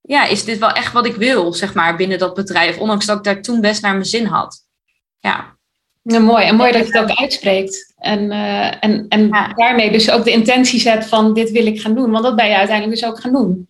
[0.00, 2.78] Ja, is dit wel echt wat ik wil, zeg maar, binnen dat bedrijf?
[2.78, 4.66] Ondanks dat ik daar toen best naar mijn zin had.
[5.18, 5.56] Ja.
[6.02, 6.46] Ja, mooi.
[6.46, 7.91] En mooi dat je het ook uitspreekt.
[8.02, 11.94] En, uh, en, en daarmee dus ook de intentie zet van dit wil ik gaan
[11.94, 12.10] doen.
[12.10, 13.68] Want dat ben je uiteindelijk dus ook gaan doen.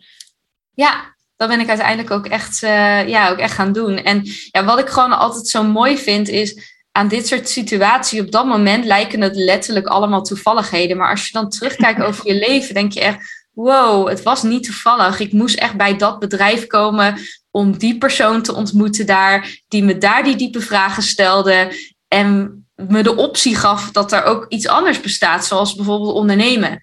[0.75, 3.97] Ja, dat ben ik uiteindelijk ook echt, uh, ja, ook echt gaan doen.
[3.97, 8.31] En ja, wat ik gewoon altijd zo mooi vind is aan dit soort situaties op
[8.31, 10.97] dat moment lijken het letterlijk allemaal toevalligheden.
[10.97, 14.65] Maar als je dan terugkijkt over je leven, denk je echt, wow, het was niet
[14.65, 15.21] toevallig.
[15.21, 17.19] Ik moest echt bij dat bedrijf komen
[17.51, 21.73] om die persoon te ontmoeten daar, die me daar die diepe vragen stelde.
[22.09, 26.81] En me de optie gaf dat er ook iets anders bestaat, zoals bijvoorbeeld ondernemen.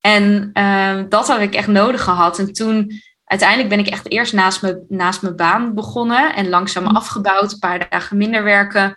[0.00, 2.38] En uh, dat had ik echt nodig gehad.
[2.38, 6.84] En toen, uiteindelijk ben ik echt eerst naast, me, naast mijn baan begonnen en langzaam
[6.84, 6.96] mhm.
[6.96, 8.94] afgebouwd, een paar dagen minder werken.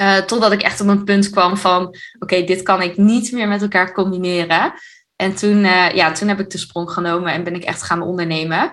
[0.00, 3.48] Uh, totdat ik echt op een punt kwam van, oké, dit kan ik niet meer
[3.48, 4.72] met elkaar combineren.
[5.16, 8.02] En toen, uh, ja, toen heb ik de sprong genomen en ben ik echt gaan
[8.02, 8.72] ondernemen.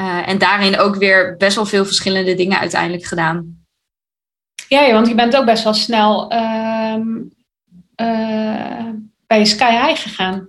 [0.00, 3.63] Uh, en daarin ook weer best wel veel verschillende dingen uiteindelijk gedaan.
[4.68, 7.04] Ja, want je bent ook best wel snel uh,
[8.00, 8.88] uh,
[9.26, 10.48] bij Sky High gegaan.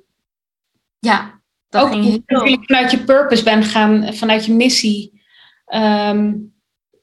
[0.99, 2.58] Ja, dat ook ging heel...
[2.62, 5.23] vanuit je purpose bent gaan, vanuit je missie
[5.67, 6.54] um,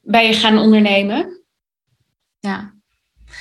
[0.00, 1.42] ben je gaan ondernemen.
[2.40, 2.74] Ja,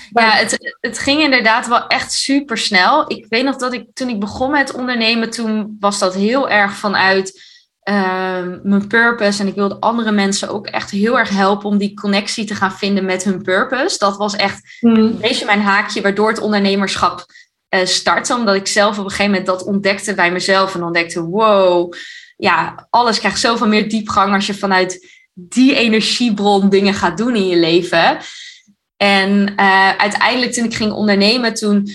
[0.10, 3.12] ja het, het ging inderdaad wel echt super snel.
[3.12, 6.74] Ik weet nog dat ik toen ik begon met ondernemen, toen was dat heel erg
[6.74, 7.51] vanuit
[7.82, 9.42] Ehm, mijn purpose.
[9.42, 12.72] En ik wilde andere mensen ook echt heel erg helpen om die connectie te gaan
[12.72, 13.98] vinden met hun purpose.
[13.98, 14.96] Dat was echt mm.
[14.96, 17.26] een beetje mijn haakje waardoor het ondernemerschap
[17.76, 18.36] uh, startte.
[18.36, 20.76] Omdat ik zelf op een gegeven moment dat ontdekte bij mezelf.
[20.76, 21.94] En ontdekte, wow,
[22.38, 27.48] ja, alles krijgt zoveel meer diepgang als je vanuit die energiebron dingen gaat doen in
[27.48, 28.18] je leven.
[28.98, 31.88] En uh, uiteindelijk toen ik ging ondernemen, toen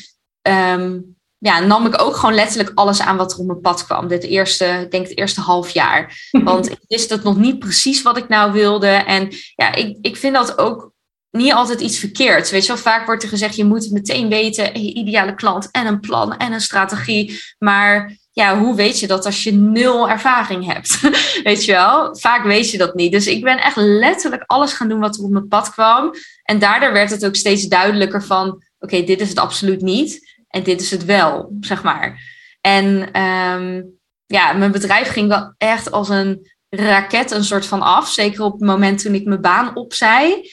[0.42, 4.08] um, ja, nam ik ook gewoon letterlijk alles aan wat er op mijn pad kwam.
[4.08, 6.28] Dit eerste, denk het eerste half jaar.
[6.44, 8.86] Want ik wist het nog niet precies wat ik nou wilde.
[8.86, 10.94] En ja, ik, ik vind dat ook
[11.30, 12.50] niet altijd iets verkeerds.
[12.50, 14.82] Weet je wel, vaak wordt er gezegd, je moet het meteen weten.
[14.82, 17.40] Je ideale klant en een plan en een strategie.
[17.58, 21.00] Maar ja, hoe weet je dat als je nul ervaring hebt?
[21.42, 23.12] weet je wel, vaak weet je dat niet.
[23.12, 26.10] Dus ik ben echt letterlijk alles gaan doen wat er op mijn pad kwam.
[26.42, 30.35] En daardoor werd het ook steeds duidelijker van, oké, dit is het absoluut niet.
[30.56, 32.20] En dit is het wel, zeg maar.
[32.60, 38.08] En um, ja, mijn bedrijf ging wel echt als een raket een soort van af.
[38.08, 40.50] Zeker op het moment toen ik mijn baan opzij.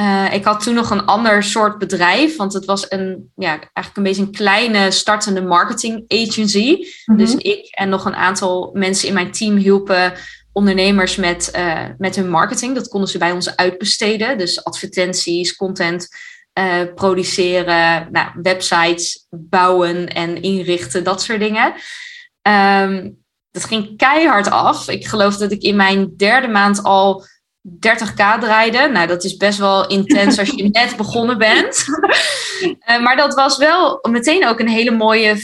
[0.00, 3.96] Uh, ik had toen nog een ander soort bedrijf, want het was een, ja, eigenlijk
[3.96, 6.76] een beetje een kleine startende marketing agency.
[7.04, 7.18] Mhm.
[7.18, 10.12] Dus ik en nog een aantal mensen in mijn team hielpen
[10.52, 12.74] ondernemers met, uh, met hun marketing.
[12.74, 14.38] Dat konden ze bij ons uitbesteden.
[14.38, 16.08] Dus advertenties, content
[16.58, 21.74] uh, produceren, nou, websites bouwen en inrichten, dat soort dingen.
[22.42, 24.88] Um, dat ging keihard af.
[24.88, 27.24] Ik geloof dat ik in mijn derde maand al
[27.68, 28.88] 30k draaide.
[28.88, 31.84] Nou, dat is best wel intens als je net begonnen bent.
[32.88, 35.36] uh, maar dat was wel meteen ook een hele mooie,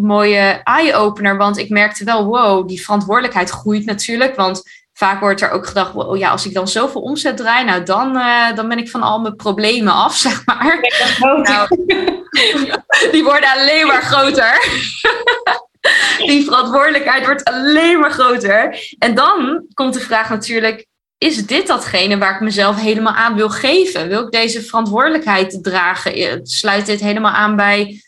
[0.00, 1.36] mooie eye-opener.
[1.36, 4.36] Want ik merkte wel, wow, die verantwoordelijkheid groeit natuurlijk.
[4.36, 4.62] Want
[4.94, 8.16] vaak wordt er ook gedacht, oh ja, als ik dan zoveel omzet draai, nou dan,
[8.16, 10.78] uh, dan ben ik van al mijn problemen af, zeg maar.
[11.42, 11.68] Nou,
[13.12, 14.52] die worden alleen maar groter.
[16.26, 18.78] die verantwoordelijkheid wordt alleen maar groter.
[18.98, 20.86] En dan komt de vraag natuurlijk,
[21.18, 24.08] is dit datgene waar ik mezelf helemaal aan wil geven?
[24.08, 26.46] Wil ik deze verantwoordelijkheid dragen?
[26.46, 28.02] Sluit dit helemaal aan bij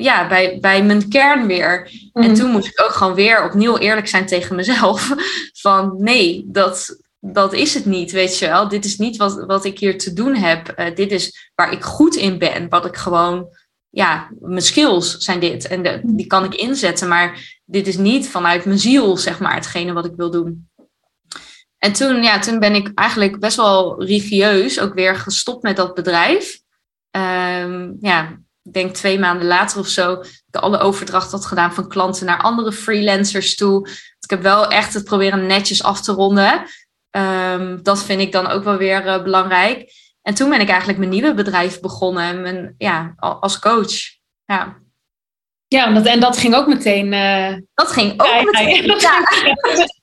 [0.00, 1.90] ja, bij, bij mijn kern weer.
[2.12, 2.34] En mhm.
[2.34, 5.14] toen moest ik ook gewoon weer opnieuw eerlijk zijn tegen mezelf.
[5.62, 8.68] Van nee, dat, dat is het niet, weet je wel.
[8.68, 10.74] Dit is niet wat, wat ik hier te doen heb.
[10.76, 12.68] Uh, dit is waar ik goed in ben.
[12.68, 13.48] Wat ik gewoon,
[13.90, 15.66] ja, mijn skills zijn dit.
[15.66, 17.08] En de, die kan ik inzetten.
[17.08, 20.68] Maar dit is niet vanuit mijn ziel, zeg maar, hetgene wat ik wil doen.
[21.78, 25.94] En toen, ja, toen ben ik eigenlijk best wel rigieus ook weer gestopt met dat
[25.94, 26.60] bedrijf.
[27.10, 30.12] Um, ja, ik denk twee maanden later of zo,
[30.50, 33.88] ik alle overdracht had gedaan van klanten naar andere freelancers toe.
[34.20, 36.62] Ik heb wel echt het proberen netjes af te ronden.
[37.10, 39.92] Um, dat vind ik dan ook wel weer uh, belangrijk.
[40.22, 43.92] En toen ben ik eigenlijk mijn nieuwe bedrijf begonnen, mijn, ja, als coach.
[44.44, 44.76] Ja.
[45.68, 47.12] Ja, dat, en dat ging ook meteen.
[47.12, 48.84] Uh, dat ging ook meteen.
[48.84, 49.20] Ja.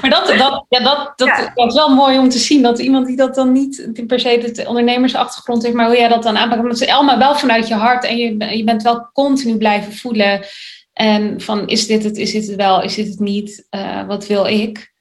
[0.00, 1.52] maar dat, dat, ja, dat, dat, Ja.
[1.54, 2.62] dat is wel mooi om te zien.
[2.62, 6.22] Dat iemand die dat dan niet per se de ondernemersachtergrond heeft, maar hoe jij dat
[6.22, 6.60] dan aanpakt.
[6.60, 10.46] Omdat het allemaal wel vanuit je hart en je, je bent wel continu blijven voelen.
[10.92, 14.26] En van is dit het, is dit het wel, is dit het niet, Eh, wat
[14.26, 14.92] wil ik?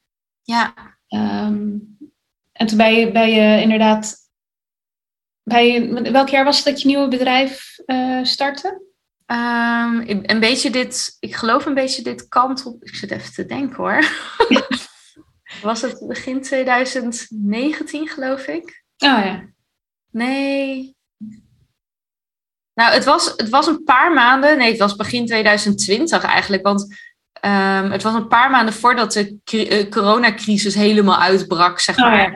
[0.43, 0.73] Ja,
[1.07, 1.67] Ehm,
[2.51, 4.15] en toen ben je, ben je inderdaad,
[5.43, 8.81] bij je, welk jaar was het dat je nieuwe bedrijf eh, startte?
[9.29, 12.83] Ehm, ik- een beetje dit, ik geloof een beetje dit kant op.
[12.83, 14.03] Ik zit even te denken hoor.
[15.61, 18.83] Was het begin 2019, geloof ik?
[18.97, 19.43] Oh ja.
[20.11, 20.95] Nee.
[22.73, 24.57] Nou, het was, het was een paar maanden.
[24.57, 26.63] Nee, het was begin 2020 eigenlijk.
[26.63, 26.95] Want
[27.33, 32.03] ehm, het was een paar maanden voordat de cri- eh, coronacrisis helemaal uitbrak, zeg Oh
[32.03, 32.33] ja.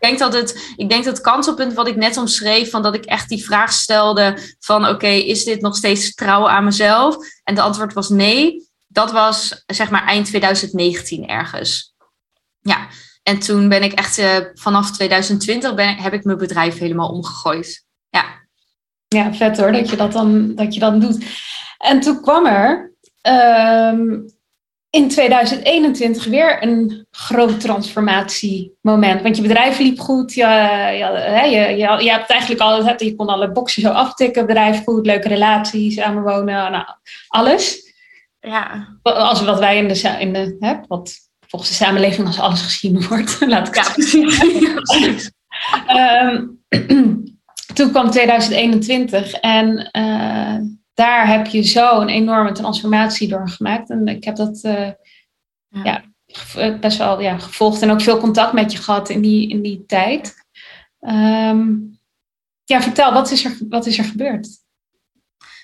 [0.00, 3.04] Denk dat het, ik denk dat het kantelpunt wat ik net omschreef, van dat ik
[3.04, 7.16] echt die vraag stelde van oké, is dit nog steeds trouw aan mezelf?
[7.44, 8.66] En de antwoord was nee.
[8.88, 11.94] Dat was zeg maar eind 2019 ergens.
[12.60, 12.88] Ja,
[13.22, 17.84] en toen ben ik echt eh, vanaf 2020 ben, heb ik mijn bedrijf helemaal omgegooid.
[18.08, 18.24] Ja,
[19.08, 21.24] Ja, vet hoor, dat je dat dan, dat je dan doet.
[21.78, 24.20] En toen kwam er ehm,
[24.90, 29.22] in 2021 weer een groot transformatiemoment.
[29.22, 30.34] Want je bedrijf liep goed.
[30.34, 30.46] Je,
[30.92, 34.46] je, je, je, je hebt eigenlijk al, het- je kon alle boxen zo aftikken.
[34.46, 36.84] Bedrijf goed, leuke relaties, samenwonen, nou,
[37.28, 37.92] alles.
[38.40, 41.14] ja, Als wat wij in de, in de hè, wat
[41.46, 44.38] volgens de samenleving als alles gezien wordt, laat ik het ja zo precies.
[44.82, 45.30] precies.
[45.86, 46.44] Ehm,
[47.74, 50.56] toen kwam 2021 en eh,
[50.98, 53.90] daar heb je zo een enorme transformatie doorgemaakt.
[53.90, 54.90] En ik heb dat eh,
[55.68, 56.04] Ja.
[56.54, 59.62] eh, best wel ja, gevolgd en ook veel contact met je gehad in die, in
[59.62, 60.34] die tijd.
[61.00, 61.74] Ehm,
[62.64, 64.48] ja, vertel, wat is er, wat is er gebeurd?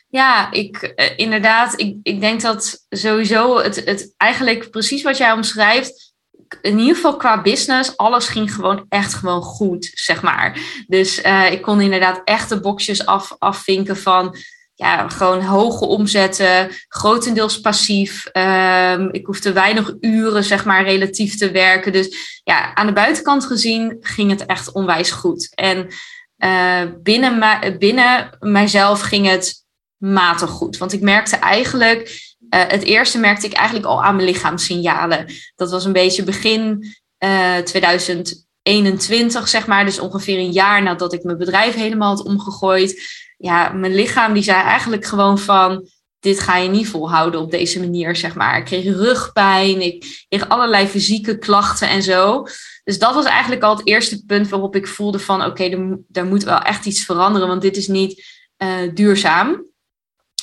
[0.09, 1.81] Ja, ik, eh, inderdaad.
[1.81, 6.14] Ik, ik denk dat sowieso het, het eigenlijk precies wat jij omschrijft.
[6.62, 10.59] In ieder geval qua business, alles ging gewoon echt gewoon goed, zeg maar.
[10.87, 11.20] Dus
[11.51, 14.37] ik kon inderdaad echt de boxjes af, afvinken van
[14.85, 18.27] ja, gewoon hoge omzetten, grotendeels passief.
[18.27, 21.92] Ehm, ik hoefde weinig uren, zeg maar, relatief te werken.
[21.92, 25.55] Dus ja, aan de buitenkant gezien ging het echt onwijs goed.
[25.55, 25.88] En
[26.37, 29.64] eh, binnen, binnen mijzelf ging het
[29.97, 30.77] matig goed.
[30.77, 35.27] Want ik merkte eigenlijk, eh, het eerste merkte ik eigenlijk al aan mijn lichaamssignalen.
[35.55, 39.85] Dat was een beetje begin eh 2021, zeg maar.
[39.85, 43.23] Dus ongeveer een jaar nadat ik mijn bedrijf helemaal had omgegooid.
[43.44, 45.88] Ja, mijn lichaam die zei eigenlijk gewoon van,
[46.20, 48.59] dit ga je niet volhouden op deze manier, zeg maar.
[48.59, 52.46] Ik kreeg rugpijn, ik kreeg allerlei fysieke klachten en zo.
[52.85, 56.02] Dus dat was eigenlijk al het eerste punt waarop ik voelde van, oké, er, mo-
[56.12, 58.24] er moet wel echt iets veranderen, want dit is niet
[58.57, 59.64] eh, duurzaam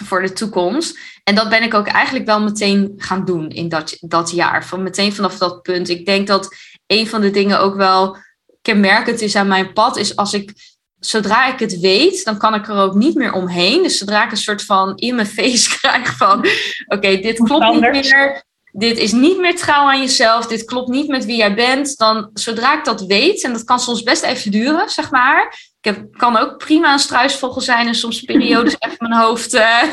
[0.04, 0.98] voor de toekomst.
[1.24, 4.66] En dat ben ik ook eigenlijk wel meteen gaan doen in dat, dat jaar.
[4.66, 5.90] Van meteen vanaf dat punt.
[5.90, 6.56] Ik denk dat
[6.88, 8.18] een van de dingen ook wel
[8.62, 10.54] kenmerkend is aan mijn pad, is als ik,
[11.02, 13.84] zodra ik het weet, dan kan ik er ook niet meer omheen.
[13.84, 16.46] Dus zodra ik een soort van in mijn face krijg van,
[16.88, 18.44] oké, dit klopt niet meer.
[18.74, 20.48] Dit is niet meer trouw aan jezelf.
[20.48, 21.98] Dit klopt niet met wie jij bent.
[21.98, 25.70] Dan, zodra ik dat weet, en dat kan soms best even duren, zeg maar.
[25.82, 29.84] Ik heb, kan ook prima een struisvogel zijn en soms periodes even mijn hoofd eh,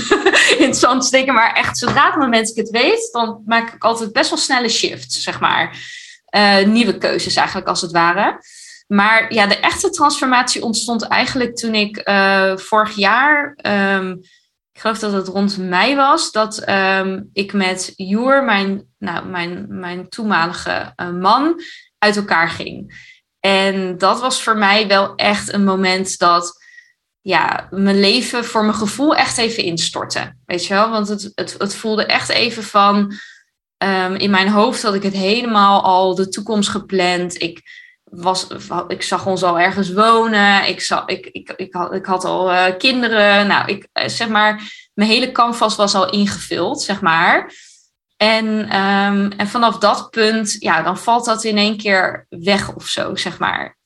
[0.58, 1.34] in het zand steken.
[1.34, 4.68] Maar echt, zodra het moment ik het weet, dan maak ik altijd best wel snelle
[4.68, 5.76] shifts, zeg maar.
[6.26, 8.40] Eh, nieuwe keuzes eigenlijk, als het ware.
[8.88, 14.10] Maar ja, de echte transformatie ontstond eigenlijk toen ik eh, vorig jaar, ehm,
[14.72, 19.66] ik geloof dat het rond mei was, dat ehm, ik met Joer, mijn, nou, mijn,
[19.68, 21.60] mijn toenmalige eh, man,
[21.98, 23.06] uit elkaar ging.
[23.40, 26.66] En dat was voor mij wel echt een moment dat
[27.20, 30.34] ja, mijn leven voor mijn gevoel echt even instortte.
[30.46, 30.90] Weet je wel?
[30.90, 33.12] Want het, het, het voelde echt even van.
[33.76, 37.42] ehm, in mijn hoofd had ik het helemaal al de toekomst gepland.
[37.42, 37.62] Ik,
[38.10, 38.46] was,
[38.88, 40.68] ik zag ons al ergens wonen.
[40.68, 43.46] Ik, zag, ik, ik, ik, had, ik had al eh, kinderen.
[43.46, 44.62] Nou, ik, eh, zeg maar,
[44.94, 47.52] mijn hele canvas was al ingevuld, zeg maar.
[48.16, 52.86] En, ehm, en vanaf dat punt, ja, dan valt dat in één keer weg of
[52.86, 53.78] zo, zeg maar.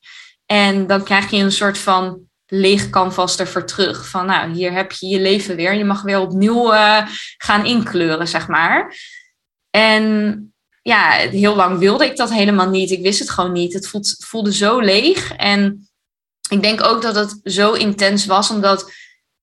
[0.46, 4.08] En dan krijg je een soort van leeg canvas ervoor terug.
[4.08, 5.74] Van nou, hier heb je je leven weer.
[5.74, 7.06] Je mag weer opnieuw eh,
[7.36, 8.96] gaan inkleuren, zeg maar.
[9.70, 10.51] En
[10.82, 12.90] ja, heel lang wilde ik dat helemaal niet.
[12.90, 13.72] Ik wist het gewoon niet.
[13.72, 15.32] Het voelde, voelde zo leeg.
[15.32, 15.88] En
[16.50, 18.92] ik denk ook dat het zo intens was, omdat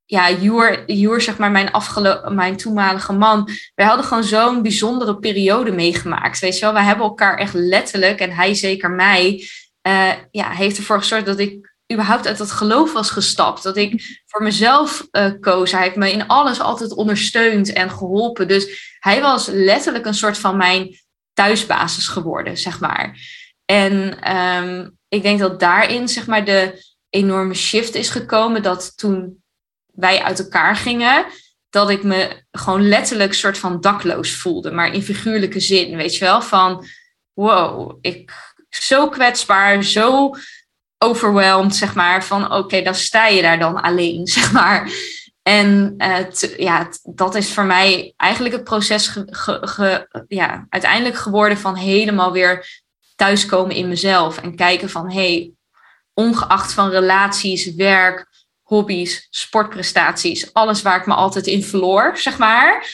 [0.06, 5.20] ja, Joer, Joer zeg maar mijn, afgelo- mijn toenmalige man, wij hadden gewoon zo'n bijzondere
[5.20, 6.40] periode meegemaakt.
[6.40, 9.48] Weet je wel, wij hebben elkaar echt letterlijk, en hij zeker mij,
[9.82, 13.64] eh, ja, heeft ervoor gezorgd dat ik überhaupt uit dat geloof was gestapt.
[13.64, 15.72] Dat ik voor mezelf eh, koos.
[15.72, 18.48] Hij heeft me in alles altijd ondersteund en geholpen.
[18.48, 20.96] Dus hij was letterlijk een soort van mijn
[21.40, 23.18] thuisbasis geworden, zeg maar.
[23.66, 28.64] En ehm, ik denk dat daarin, zeg maar, de enorme shift is gekomen.
[28.64, 29.44] Dat toen
[29.86, 31.26] wij uit elkaar gingen,
[31.70, 34.72] dat ik me gewoon letterlijk soort van dakloos voelde.
[34.72, 36.42] Maar in figuurlijke zin, weet je wel?
[36.42, 36.86] Van,
[37.34, 38.32] wow, ik
[38.70, 40.32] zo kwetsbaar, zo
[40.98, 42.24] overwhelmed, zeg maar.
[42.24, 44.92] Van, oké, dan sta je daar dan alleen, zeg maar.
[45.50, 49.20] En uh, ja, dat is voor mij eigenlijk het proces
[50.28, 52.82] ja, uiteindelijk geworden van helemaal weer
[53.16, 54.38] thuiskomen in mezelf.
[54.38, 55.52] En kijken van, hey,
[56.14, 58.28] ongeacht van relaties, werk,
[58.62, 62.88] hobby's, sportprestaties, alles waar ik me altijd in verloor, zeg maar.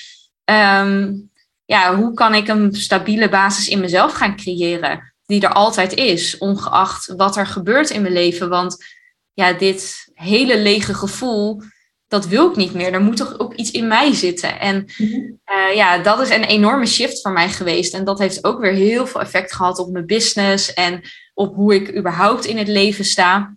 [0.81, 1.31] Um,
[1.65, 5.13] ja, hoe kan ik een stabiele basis in mezelf gaan creëren?
[5.25, 8.49] Die er altijd is, ongeacht wat er gebeurt in mijn leven.
[8.49, 8.85] Want
[9.33, 11.61] ja, dit hele lege gevoel,
[12.07, 12.93] dat wil ik niet meer.
[12.93, 14.59] Er moet toch ook iets in mij zitten.
[14.59, 17.93] En uh, ja, dat is een enorme shift voor mij geweest.
[17.93, 21.01] En dat heeft ook weer heel veel effect gehad op mijn business en
[21.33, 23.55] op hoe ik überhaupt in het leven sta.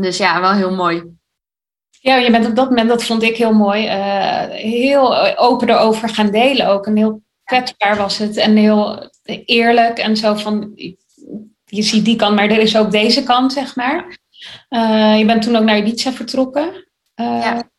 [0.00, 1.02] Dus ja, wel heel mooi.
[2.00, 6.08] Ja, je bent op dat moment, dat vond ik heel mooi, uh, heel open erover
[6.08, 6.86] gaan delen ook.
[6.86, 9.10] En heel kwetsbaar was het en heel
[9.44, 10.72] eerlijk en zo van,
[11.64, 14.18] je ziet die kant, maar er is ook deze kant, zeg maar.
[14.70, 16.90] Uh, je bent toen ook naar Ibiza vertrokken.
[17.16, 17.70] Uh, ja.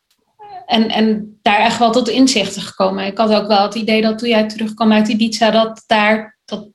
[0.66, 3.06] en, en daar echt wel tot inzichten gekomen.
[3.06, 6.68] Ik had ook wel het idee dat toen jij terugkwam uit Ibiza, dat daar dat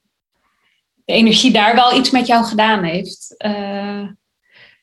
[1.05, 3.35] de energie daar wel iets met jou gedaan heeft.
[3.39, 4.09] Uh,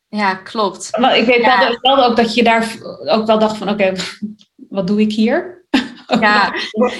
[0.07, 0.97] ja, klopt.
[0.97, 1.77] Maar ik weet ja.
[1.81, 3.97] wel, ook dat je daar ook wel dacht van oké, okay,
[4.69, 5.53] wat doe ik hier?
[6.19, 6.53] Ja,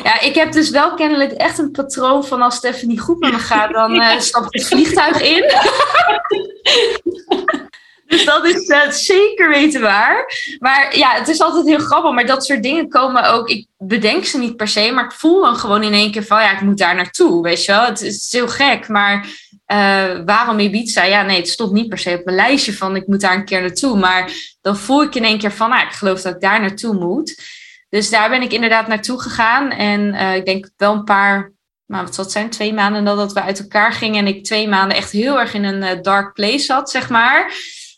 [0.03, 3.37] ja, ik heb dus wel kennelijk echt een patroon van als Stephanie goed met me
[3.37, 5.43] gaat, dan uh, stap ik het vliegtuig in.
[8.05, 10.25] dus dat is uh, zeker weten waar.
[10.59, 13.49] Maar ja, het is altijd heel grappig, maar dat soort dingen komen ook.
[13.49, 16.41] Ik bedenk ze niet per se, maar ik voel dan gewoon in één keer van
[16.41, 17.41] ja, ik moet daar naartoe.
[17.41, 19.27] Weet je wel, het is heel gek, maar
[19.71, 21.03] uh, waarom Ibiza?
[21.03, 23.45] Ja, nee, het stond niet per se op mijn lijstje van ik moet daar een
[23.45, 23.97] keer naartoe.
[23.97, 26.93] Maar dan voel ik in één keer van, nou, ik geloof dat ik daar naartoe
[26.93, 27.41] moet.
[27.89, 29.71] Dus daar ben ik inderdaad naartoe gegaan.
[29.71, 31.51] En uh, ik denk wel een paar,
[31.85, 34.25] maar wat zal het zijn, twee maanden nadat we uit elkaar gingen.
[34.25, 37.53] En ik twee maanden echt heel erg in een dark place zat, zeg maar.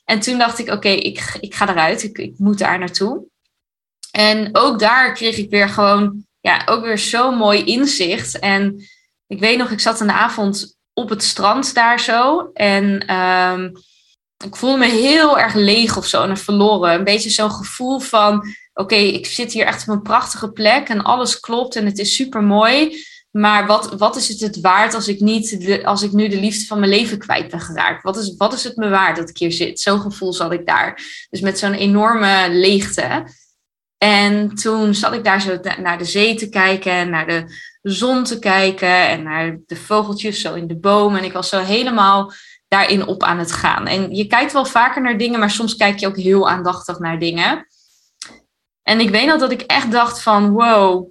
[0.09, 2.03] En toen dacht ik, oké, ik, ik ga eruit.
[2.03, 3.25] Ik, ik moet daar naartoe.
[4.11, 8.39] En ook daar kreeg ik weer gewoon, ja, ook weer zo'n mooi inzicht.
[8.39, 8.83] En
[9.27, 12.49] ik weet nog, ik zat in de avond op het strand daar zo.
[12.53, 13.71] En um,
[14.45, 16.93] ik voelde me heel erg leeg of zo en verloren.
[16.93, 18.43] Een beetje zo'n gevoel van:
[18.73, 22.15] oké, ik zit hier echt op een prachtige plek en alles klopt en het is
[22.15, 23.03] super mooi.
[23.31, 26.65] Maar wat, wat is het het waard als ik, niet als ik nu de liefde
[26.65, 28.03] van mijn leven kwijt ben geraakt?
[28.03, 29.79] Wat is, wat is het me waard dat ik hier zit?
[29.79, 31.01] Zo'n gevoel zat ik daar.
[31.29, 33.27] Dus met zo'n enorme leegte.
[33.97, 37.45] En toen zat ik daar zo naar de zee te kijken, naar de
[37.81, 41.19] zon te kijken en naar de vogeltjes zo in de bomen.
[41.19, 42.31] En ik was zo helemaal
[42.67, 43.87] daarin op aan het gaan.
[43.87, 47.19] En je kijkt wel vaker naar dingen, maar soms kijk je ook heel aandachtig naar
[47.19, 47.67] dingen.
[48.83, 51.07] En ik weet nog dat ik echt dacht van wow,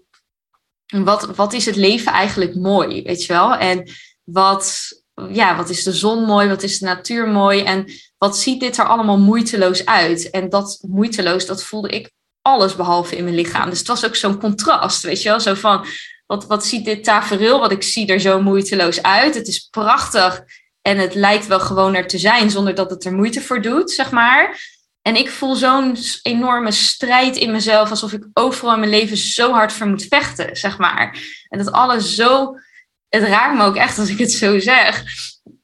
[0.87, 3.55] wat, wat is het leven eigenlijk mooi, weet je wel?
[3.55, 3.91] En
[4.25, 4.89] wat,
[5.29, 7.87] ja, wat is de zon mooi, wat is de natuur mooi en
[8.19, 10.31] wat ziet dit er allemaal moeiteloos uit?
[10.31, 12.11] En dat moeiteloos, dat voelde ik
[12.43, 13.71] alles behalve in mijn lichaam.
[13.71, 15.41] Dus het was ook zo'n contrast, weet je wel?
[15.41, 15.87] Zo van,
[16.27, 19.35] wat, wat ziet dit tafereel, wat ik zie er zo moeiteloos uit.
[19.35, 20.45] Het is prachtig
[20.83, 23.91] en het lijkt wel gewoon er te zijn zonder dat het er moeite voor doet,
[23.91, 24.61] zeg maar.
[25.07, 29.53] En ik voel zo'n enorme strijd in mezelf, alsof ik overal in mijn leven zo
[29.53, 31.19] hard voor moet vechten, zeg maar.
[31.49, 32.55] En dat alles zo,
[33.09, 35.05] het raakt me ook echt als ik het zo zeg,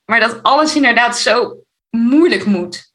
[0.05, 2.93] maar dat alles inderdaad zo moeilijk moet.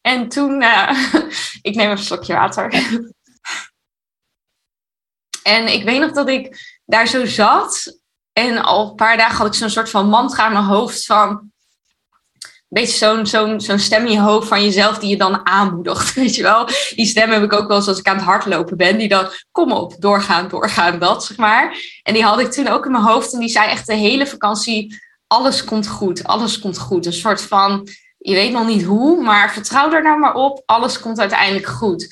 [0.00, 1.12] En toen, uh,
[1.68, 2.72] ik neem een slokje water.
[5.42, 7.98] En ik weet nog dat ik daar zo zat.
[8.32, 11.52] En al een paar dagen had ik zo'n soort van mantra in mijn hoofd van...
[12.72, 16.34] Beetje zo'n zo'n zo'n stem in je hoofd van jezelf die je dan aanmoedigt, weet
[16.34, 16.66] je wel.
[16.94, 18.98] Die stem heb ik ook wel eens als ik aan het hardlopen ben.
[18.98, 21.76] Die dan, kom op, doorgaan, doorgaan, dat, zeg maar.
[22.02, 23.32] En die had ik toen ook in mijn hoofd.
[23.32, 27.06] En die zei echt de hele vakantie, alles komt goed, alles komt goed.
[27.06, 30.62] Een soort van, je weet nog niet hoe, maar vertrouw er nou maar op.
[30.66, 32.08] Alles komt uiteindelijk goed.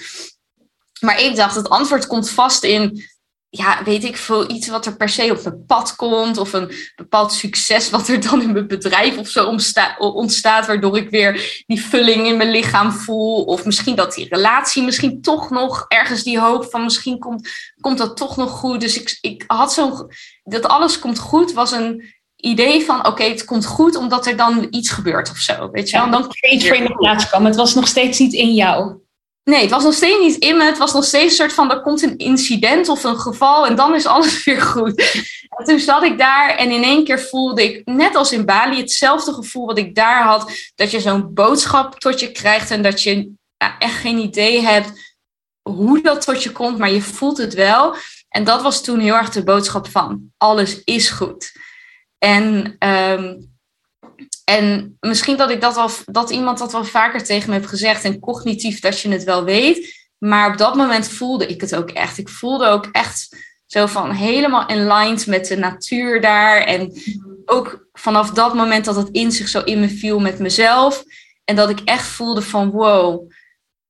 [1.01, 3.05] Maar ik dacht, het antwoord komt vast in
[3.51, 6.39] ja, weet ik veel, iets wat er per se op mijn pad komt.
[6.39, 9.57] Of een bepaald succes wat er dan in mijn bedrijf of zo
[9.99, 10.67] ontstaat.
[10.67, 13.45] Waardoor ik weer die vulling in mijn lichaam voel.
[13.45, 17.49] Of misschien dat die relatie misschien toch nog ergens die hoop van misschien komt,
[17.81, 18.81] komt dat toch nog goed.
[18.81, 20.11] Dus ik, ik had zo'n,
[20.43, 24.67] dat alles komt goed was een idee van oké, het komt goed omdat er dan
[24.71, 25.71] iets gebeurt of zo.
[25.71, 26.11] Weet je wel?
[26.11, 27.45] dan iets voor in de plaats kwam.
[27.45, 29.07] Het was nog steeds niet in jou.
[29.49, 30.65] Nee, het was nog steeds niet in me.
[30.65, 33.77] Het was nog steeds een soort van, er komt een incident of een geval en
[33.77, 35.01] dan is alles weer goed.
[35.49, 38.77] En toen zat ik daar en in één keer voelde ik, net als in Bali,
[38.77, 40.51] hetzelfde gevoel wat ik daar had.
[40.75, 43.33] Dat je zo'n boodschap tot je krijgt en dat je
[43.79, 45.17] echt geen idee hebt
[45.63, 47.95] hoe dat tot je komt, maar je voelt het wel.
[48.29, 51.53] En dat was toen heel erg de boodschap van, alles is goed.
[52.19, 53.58] En um,
[54.45, 58.05] en misschien dat ik dat al, dat iemand dat wel vaker tegen me heeft gezegd
[58.05, 59.97] en cognitief dat je het wel weet.
[60.19, 62.19] Maar op dat moment voelde ik het ook echt.
[62.19, 66.63] Ik voelde ook echt zo van helemaal in met de natuur daar.
[66.63, 66.93] En
[67.45, 71.05] ook vanaf dat moment dat het in zich zo in me viel met mezelf.
[71.45, 73.31] En dat ik echt voelde van wow,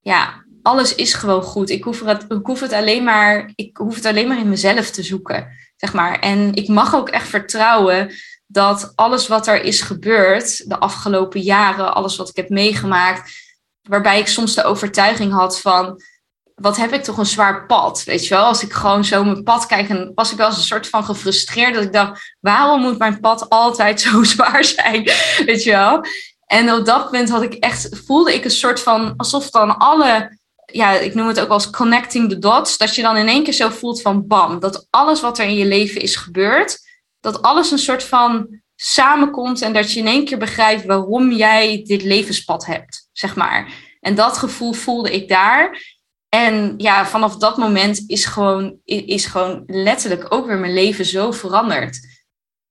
[0.01, 1.71] ja, alles is gewoon goed.
[1.71, 4.91] Ik hoef het, ik hoef het, alleen, maar, ik hoef het alleen maar in mezelf
[4.91, 5.49] te zoeken.
[5.77, 6.19] Zeg maar.
[6.19, 8.11] En ik mag ook echt vertrouwen
[8.51, 13.31] dat alles wat er is gebeurd de afgelopen jaren, alles wat ik heb meegemaakt,
[13.83, 16.03] waarbij ik soms de overtuiging had van,
[16.55, 18.45] wat heb ik toch een zwaar pad, weet je wel?
[18.45, 21.05] Als ik gewoon zo mijn pad kijk, en was ik wel eens een soort van
[21.05, 25.11] gefrustreerd dat ik dacht, waarom moet mijn pad altijd zo zwaar zijn,
[25.45, 26.05] weet je wel?
[26.47, 30.37] En op dat moment had ik echt, voelde ik een soort van, alsof dan alle
[30.73, 32.79] ja, ik noem het ook als connecting the dots.
[32.79, 35.55] Dat je dan in één keer zo voelt van bam, dat alles wat er in
[35.55, 36.79] je leven is gebeurd,
[37.21, 41.83] dat alles een soort van samenkomt en dat je in één keer begrijpt waarom jij
[41.87, 43.73] dit levenspad hebt, zeg maar.
[44.01, 45.83] En dat gevoel voelde ik daar.
[46.29, 51.31] En ja, vanaf dat moment is gewoon, is gewoon letterlijk ook weer mijn leven zo
[51.31, 51.99] veranderd.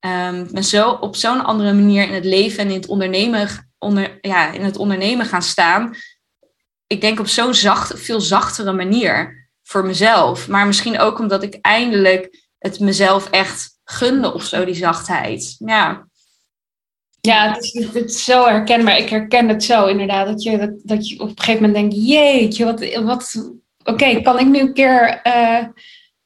[0.06, 4.18] Um, ben zo op zo'n andere manier in het leven en in het ondernemen, onder,
[4.22, 5.96] ja, in het ondernemen gaan staan.
[6.88, 10.48] Ik denk op zo'n zacht, veel zachtere manier voor mezelf.
[10.48, 15.56] Maar misschien ook omdat ik eindelijk het mezelf echt gunde of zo, die zachtheid.
[15.60, 16.08] Ja.
[17.22, 18.98] Ja, het is, het is zo herkenbaar.
[18.98, 20.28] Ik herken het zo inderdaad.
[20.28, 23.52] Dat je, dat, dat je op een gegeven moment denkt, jeetje, wat, wat
[23.84, 25.66] oké, kan ik nu een keer uh,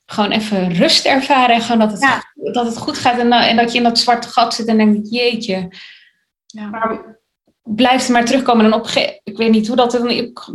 [0.06, 2.52] gewoon even rust ervaren en gewoon dat het, ja.
[2.52, 5.12] dat het goed gaat en, en, dat je in dat zwarte gat zit en denkt,
[5.12, 5.76] jeetje.
[6.46, 6.68] Ja.
[6.68, 7.20] Maar
[7.64, 8.88] blijft maar terugkomen en op
[9.24, 9.92] ik weet niet hoe dat,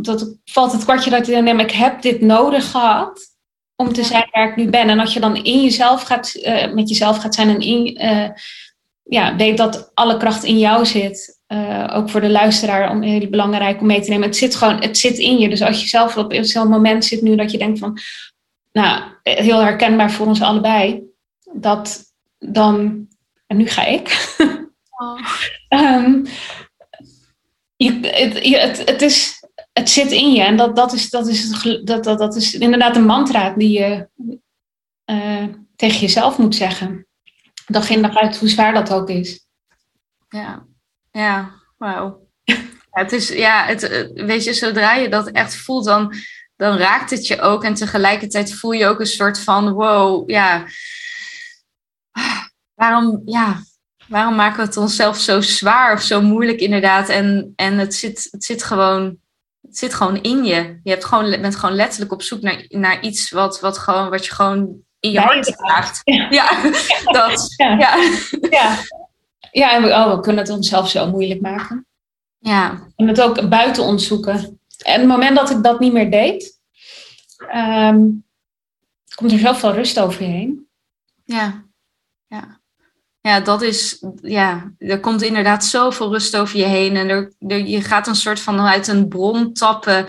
[0.01, 3.36] dat valt het kwartje dat je dan neemt, ik heb dit nodig gehad
[3.77, 4.89] om te zijn waar ik nu ben.
[4.89, 8.29] En als je dan in jezelf gaat, uh, met jezelf gaat zijn en in, uh,
[9.03, 11.35] ja, weet dat alle kracht in jou zit.
[11.47, 14.27] Uh, ook voor de luisteraar om heel belangrijk om mee te nemen.
[14.27, 15.49] Het zit gewoon, het zit in je.
[15.49, 17.97] Dus als je zelf op zo'n moment zit nu dat je denkt van,
[18.71, 21.03] nou, heel herkenbaar voor ons allebei,
[21.53, 22.03] dat
[22.39, 23.07] dan,
[23.47, 24.35] en nu ga ik.
[24.89, 25.19] Oh.
[25.95, 26.25] um,
[27.75, 29.36] je, het, het, het, is,
[29.77, 30.41] het zit in je.
[30.41, 34.09] En dat, dat, is, dat, is, dat, dat, dat is inderdaad een mantra die je
[35.05, 35.43] uh,
[35.75, 37.07] tegen jezelf moet zeggen.
[37.65, 39.45] Dag in dag uit, hoe zwaar dat ook is.
[40.29, 40.65] Ja,
[41.11, 42.27] ja, wauw.
[42.89, 46.13] het is, ja, het, weet je, zodra je dat echt voelt, dan,
[46.55, 47.63] dan raakt het je ook.
[47.63, 50.65] En tegelijkertijd voel je ook een soort van, wow, ja,
[52.73, 53.63] waarom, ja,
[54.07, 57.09] waarom maken we het onszelf zo zwaar of zo moeilijk inderdaad?
[57.09, 59.17] En, en het, zit, het zit gewoon
[59.67, 60.79] het zit gewoon in je.
[60.83, 64.25] Je hebt gewoon, bent gewoon letterlijk op zoek naar, naar iets wat, wat, gewoon, wat
[64.25, 66.01] je gewoon in je hart draagt.
[66.03, 66.61] Ja, ja,
[67.11, 67.53] dat.
[67.57, 67.77] Ja.
[68.49, 68.77] Ja.
[69.51, 69.73] ja.
[69.73, 71.85] en we, oh, we kunnen het onszelf zo moeilijk maken.
[72.39, 72.87] Ja.
[72.95, 74.59] En het ook buiten ons zoeken.
[74.83, 76.59] En het moment dat ik dat niet meer deed,
[77.55, 78.25] um,
[79.15, 80.67] komt er zoveel rust over je heen.
[81.25, 81.65] Ja.
[82.27, 82.56] Ja.
[83.27, 86.95] Ja, dat is, ja, er komt inderdaad zoveel rust over je heen.
[86.95, 90.05] En er, er, je gaat een soort van uit een bron tappen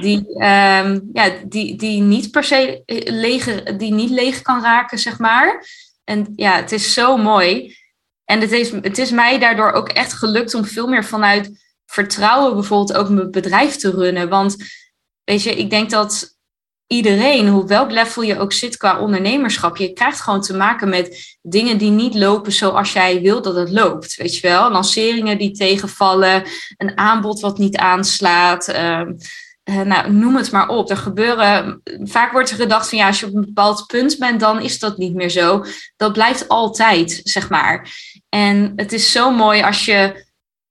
[0.00, 5.18] die, um, ja, die, die niet per se leeg, die niet leeg kan raken, zeg
[5.18, 5.66] maar.
[6.04, 7.76] En ja, het is zo mooi.
[8.24, 11.50] En het is, het is mij daardoor ook echt gelukt om veel meer vanuit
[11.86, 14.28] vertrouwen bijvoorbeeld ook mijn bedrijf te runnen.
[14.28, 14.56] Want
[15.24, 16.37] weet je, ik denk dat
[16.88, 21.36] iedereen, hoe welk level je ook zit qua ondernemerschap, je krijgt gewoon te maken met
[21.42, 24.16] dingen die niet lopen zoals jij wil dat het loopt.
[24.16, 26.44] Weet je wel, lanceringen die tegenvallen,
[26.76, 28.68] een aanbod wat niet aanslaat.
[28.68, 29.02] Uh,
[29.64, 30.90] nou, noem het maar op.
[30.90, 34.40] Er gebeuren, vaak wordt er gedacht van ja, als je op een bepaald punt bent,
[34.40, 35.64] dan is dat niet meer zo.
[35.96, 37.90] Dat blijft altijd, zeg maar.
[38.28, 40.26] En het is zo mooi als je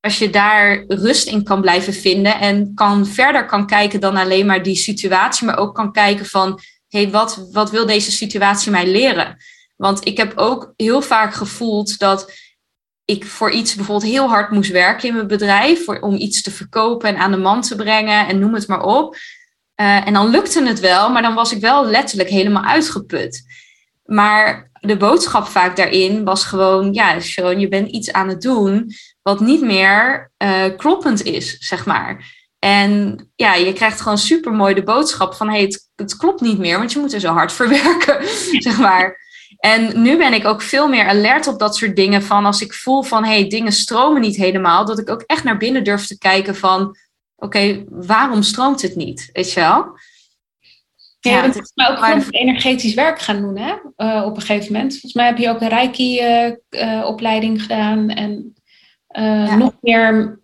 [0.07, 4.45] als je daar rust in kan blijven vinden en kan verder kan kijken dan alleen
[4.45, 8.71] maar die situatie, maar ook kan kijken van, hé, hey, wat, wat wil deze situatie
[8.71, 9.37] mij leren?
[9.75, 12.31] Want ik heb ook heel vaak gevoeld dat
[13.05, 16.51] ik voor iets bijvoorbeeld heel hard moest werken in mijn bedrijf, voor, om iets te
[16.51, 19.15] verkopen en aan de man te brengen en noem het maar op.
[19.15, 23.45] Uh, en dan lukte het wel, maar dan was ik wel letterlijk helemaal uitgeput.
[24.05, 28.91] Maar de boodschap vaak daarin was gewoon, ja, Sharon, je bent iets aan het doen
[29.21, 32.35] wat niet meer uh, kloppend is, zeg maar.
[32.59, 36.57] En ja, je krijgt gewoon super mooi de boodschap van hey, het, het klopt niet
[36.57, 38.27] meer, want je moet er zo hard voor werken,
[38.59, 39.25] zeg maar.
[39.57, 42.23] En nu ben ik ook veel meer alert op dat soort dingen.
[42.23, 45.57] Van als ik voel van hey, dingen stromen niet helemaal, dat ik ook echt naar
[45.57, 46.97] binnen durf te kijken van
[47.35, 49.29] oké, waarom stroomt het niet?
[49.33, 49.97] Weet je wel?
[51.29, 53.73] Ja, bent volgens mij ook gewoon energetisch werk gaan doen, hè?
[53.97, 54.91] Uh, op een gegeven moment.
[54.91, 58.53] Volgens mij heb je ook een Reiki-opleiding uh, uh, gedaan en
[59.07, 59.55] ja.
[59.55, 60.39] nog meer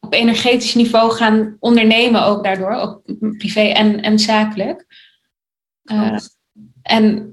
[0.00, 3.02] op energetisch niveau gaan ondernemen ook daardoor, ook
[3.38, 4.86] privé en, en zakelijk.
[6.82, 7.32] en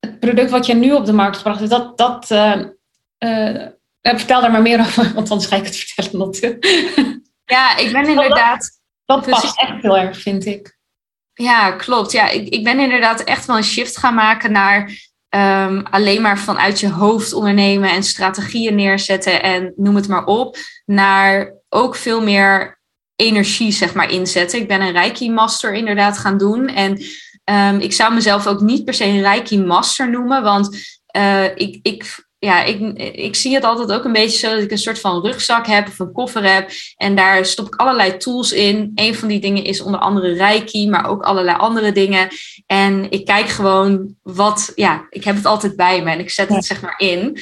[0.00, 2.26] het product wat je nu op de markt gebracht hebt, dat, dat
[4.00, 6.58] vertel daar maar meer over, want anders ga ik het vertellen.
[7.44, 8.82] Ja, ik ben inderdaad...
[9.04, 10.78] Dat, dat past echt heel erg, vind ik.
[11.34, 12.12] Ja, klopt.
[12.12, 14.90] Ja, ik, ik ben inderdaad echt wel een shift gaan maken naar
[15.34, 20.56] um, alleen maar vanuit je hoofd ondernemen en strategieën neerzetten en noem het maar op,
[20.84, 22.80] naar ook veel meer
[23.16, 24.60] energie, zeg maar, inzetten.
[24.60, 26.68] Ik ben een Reiki-master inderdaad gaan doen.
[26.68, 27.02] En
[27.44, 30.76] um, ik zou mezelf ook niet per se een Reiki-master noemen, want
[31.16, 32.80] uh, ik, ik ja, ik,
[33.14, 35.88] ik zie het altijd ook een beetje zo dat ik een soort van rugzak heb
[35.88, 36.70] of een koffer heb.
[36.96, 38.92] En daar stop ik allerlei tools in.
[38.94, 42.28] Een van die dingen is onder andere Reiki, maar ook allerlei andere dingen.
[42.66, 46.48] En ik kijk gewoon wat, ja, ik heb het altijd bij me en ik zet
[46.48, 47.38] het zeg maar in.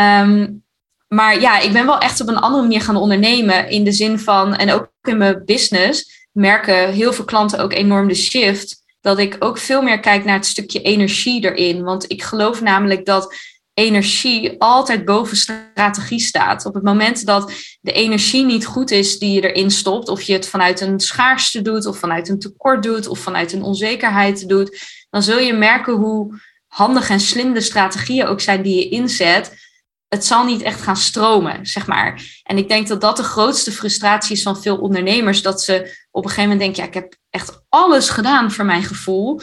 [0.00, 0.62] Um,
[1.08, 3.68] maar ja, ik ben wel echt op een andere manier gaan ondernemen.
[3.68, 8.08] In de zin van, en ook in mijn business, merken heel veel klanten ook enorm
[8.08, 8.82] de shift.
[9.00, 11.82] Dat ik ook veel meer kijk naar het stukje energie erin.
[11.82, 13.34] Want ik geloof namelijk dat
[13.74, 16.66] energie altijd boven strategie staat.
[16.66, 20.32] Op het moment dat de energie niet goed is die je erin stopt, of je
[20.32, 24.78] het vanuit een schaarste doet, of vanuit een tekort doet, of vanuit een onzekerheid doet,
[25.10, 29.62] dan zul je merken hoe handig en slim de strategieën ook zijn die je inzet.
[30.08, 32.22] Het zal niet echt gaan stromen, zeg maar.
[32.42, 35.42] En ik denk dat dat de grootste frustratie is van veel ondernemers.
[35.42, 38.82] Dat ze op een gegeven moment denken, ja, ik heb echt alles gedaan voor mijn
[38.82, 39.40] gevoel.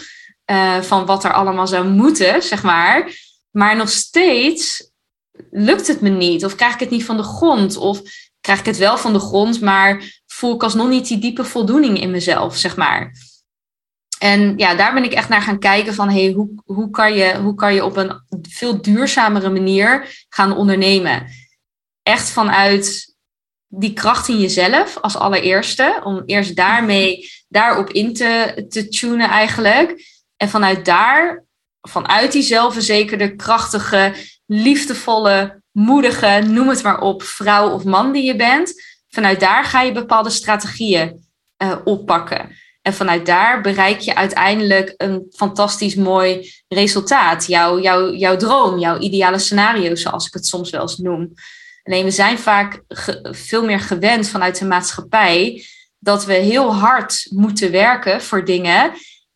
[0.51, 3.11] Uh, van wat er allemaal zou moeten, zeg maar.
[3.51, 4.91] Maar nog steeds
[5.51, 6.45] lukt het me niet.
[6.45, 7.77] Of krijg ik het niet van de grond.
[7.77, 8.01] Of
[8.41, 11.99] krijg ik het wel van de grond, maar voel ik alsnog niet die diepe voldoening
[11.99, 13.11] in mezelf, zeg maar.
[14.19, 17.37] En ja, daar ben ik echt naar gaan kijken van hey, hoe, hoe, kan je,
[17.37, 21.27] hoe kan je op een veel duurzamere manier gaan ondernemen.
[22.03, 23.15] Echt vanuit
[23.67, 26.01] die kracht in jezelf als allereerste.
[26.03, 30.03] Om eerst daarmee daarop in te, te tunen eigenlijk.
[30.37, 31.45] En vanuit daar
[31.81, 34.13] vanuit die zelfverzekerde, krachtige,
[34.45, 38.73] liefdevolle, moedige, noem het maar op, vrouw of man die je bent.
[39.09, 41.25] Vanuit daar ga je bepaalde strategieën
[41.63, 42.55] uh, oppakken.
[42.81, 47.47] En vanuit daar bereik je uiteindelijk een fantastisch mooi resultaat.
[47.47, 51.33] Jouw, jouw, jouw droom, jouw ideale scenario, zoals ik het soms wel eens noem.
[51.83, 52.83] Alleen we zijn vaak
[53.31, 55.65] veel meer gewend vanuit de maatschappij
[55.99, 58.91] dat we heel hard moeten werken voor dingen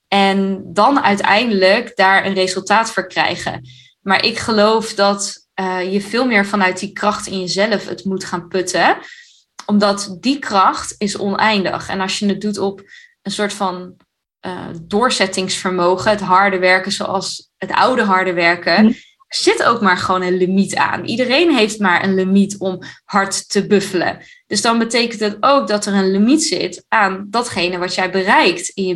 [0.08, 3.62] en dan uiteindelijk daar een resultaat voor krijgen.
[4.02, 8.26] Maar ik geloof dat uh, je veel meer vanuit die kracht in jezelf het moet
[8.26, 8.98] gaan putten.
[9.66, 11.90] Omdat die kracht is oneindig.
[11.90, 12.82] En als je het doet op
[13.22, 13.96] een soort van
[14.46, 18.96] uh, doorzettingsvermogen, het harde werken zoals het oude harde werken, mm
[19.28, 21.06] zit ook maar gewoon een limiet aan.
[21.06, 24.22] Iedereen heeft maar een limiet om hard te buffelen.
[24.48, 28.70] Dus dan betekent het ook dat er een limiet zit aan datgene wat jij bereikt
[28.70, 28.96] in je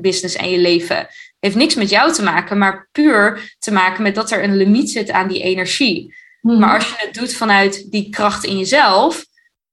[0.00, 1.06] business en je leven.
[1.38, 4.90] Heeft niks met jou te maken, maar puur te maken met dat er een limiet
[4.90, 6.14] zit aan die energie.
[6.40, 6.58] Mhm.
[6.58, 9.24] Maar als je het doet vanuit die kracht in jezelf,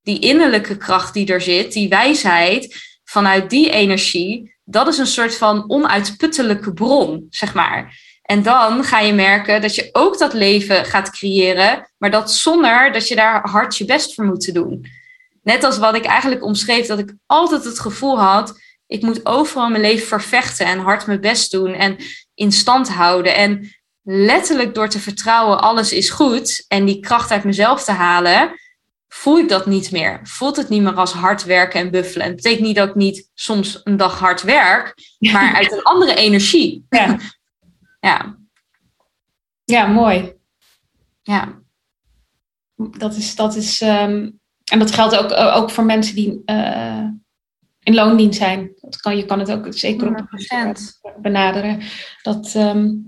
[0.02, 5.38] die innerlijke kracht die er zit, die wijsheid, vanuit die energie, dat is een soort
[5.38, 8.03] van onuitputtelijke bron, zeg maar.
[8.24, 12.92] En dan ga je merken dat je ook dat leven gaat creëren, maar dat zonder
[12.92, 14.86] dat je daar hard je best voor moet doen.
[15.44, 19.70] Net als wat ik eigenlijk omschreef, dat ik altijd het gevoel had, ik moet overal
[19.70, 21.98] mijn leven vervechten en hard mijn best doen en
[22.34, 23.36] in stand houden.
[23.36, 28.52] En letterlijk door te vertrouwen, alles is goed en die kracht uit mezelf te halen,
[29.08, 30.20] voel ik dat niet meer.
[30.24, 32.28] Voelt het niet meer als hard werken en buffelen.
[32.28, 34.94] Het betekent niet dat ik niet soms een dag hard werk,
[35.34, 36.86] maar uit een andere energie.
[36.90, 37.18] Ja.
[38.04, 38.38] Ja.
[39.64, 40.34] Ja, mooi.
[41.22, 41.62] Ja.
[42.76, 44.40] Dat is, dat is um,
[44.72, 47.08] en dat geldt ook, ook voor mensen die uh,
[47.84, 48.72] in loondienst zijn.
[48.82, 51.82] Dat kan, je kan het ook zeker op benaderen.
[52.22, 53.06] Dat, um,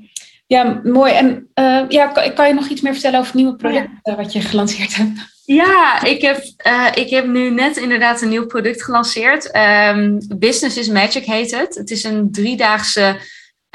[0.48, 1.14] ja, mooi.
[1.14, 4.16] En uh, ja, kan, kan, je nog iets meer vertellen over het nieuwe product ja.
[4.16, 5.34] wat je gelanceerd hebt?
[5.46, 9.56] Ja, ik heb, uh, ik heb nu net inderdaad een nieuw product gelanceerd.
[9.56, 11.76] Um, Business is Magic heet het.
[11.76, 13.18] Het is een driedaagse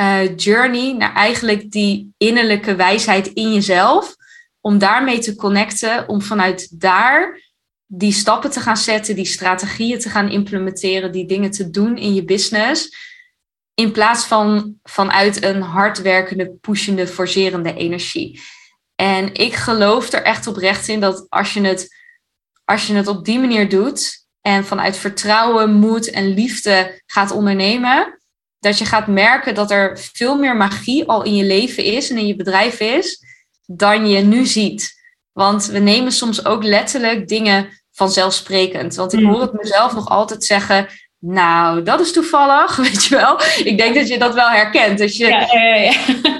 [0.00, 4.16] uh, journey naar eigenlijk die innerlijke wijsheid in jezelf.
[4.60, 7.40] Om daarmee te connecten, om vanuit daar
[7.86, 12.14] die stappen te gaan zetten, die strategieën te gaan implementeren, die dingen te doen in
[12.14, 13.08] je business.
[13.74, 18.40] In plaats van vanuit een hardwerkende, pushende, forcerende energie.
[18.94, 21.96] En ik geloof er echt oprecht in dat als je het,
[22.64, 28.19] als je het op die manier doet en vanuit vertrouwen, moed en liefde gaat ondernemen,
[28.60, 32.18] dat je gaat merken dat er veel meer magie al in je leven is en
[32.18, 33.24] in je bedrijf is,
[33.66, 34.98] dan je nu ziet.
[35.32, 38.94] Want we nemen soms ook letterlijk dingen vanzelfsprekend.
[38.94, 40.88] Want ik hoor het mezelf nog altijd zeggen.
[41.20, 43.40] Nou, dat is toevallig, weet je wel.
[43.64, 44.98] Ik denk dat je dat wel herkent.
[44.98, 45.74] Dat je, ja, ja,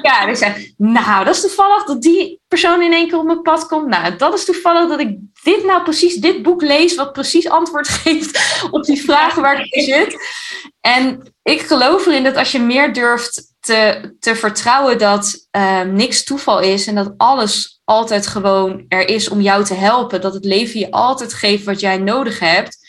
[0.03, 0.35] ja.
[0.35, 3.87] zeg, nou, dat is toevallig dat die persoon in één keer op mijn pad komt.
[3.87, 7.89] Nou, dat is toevallig dat ik dit nou precies, dit boek lees, wat precies antwoord
[8.03, 10.16] geeft op die vragen waar ik in zit.
[10.81, 16.24] En ik geloof erin dat als je meer durft te, te vertrouwen dat uh, niks
[16.24, 20.45] toeval is en dat alles altijd gewoon er is om jou te helpen, dat het
[20.45, 22.80] leven je altijd geeft wat jij nodig hebt,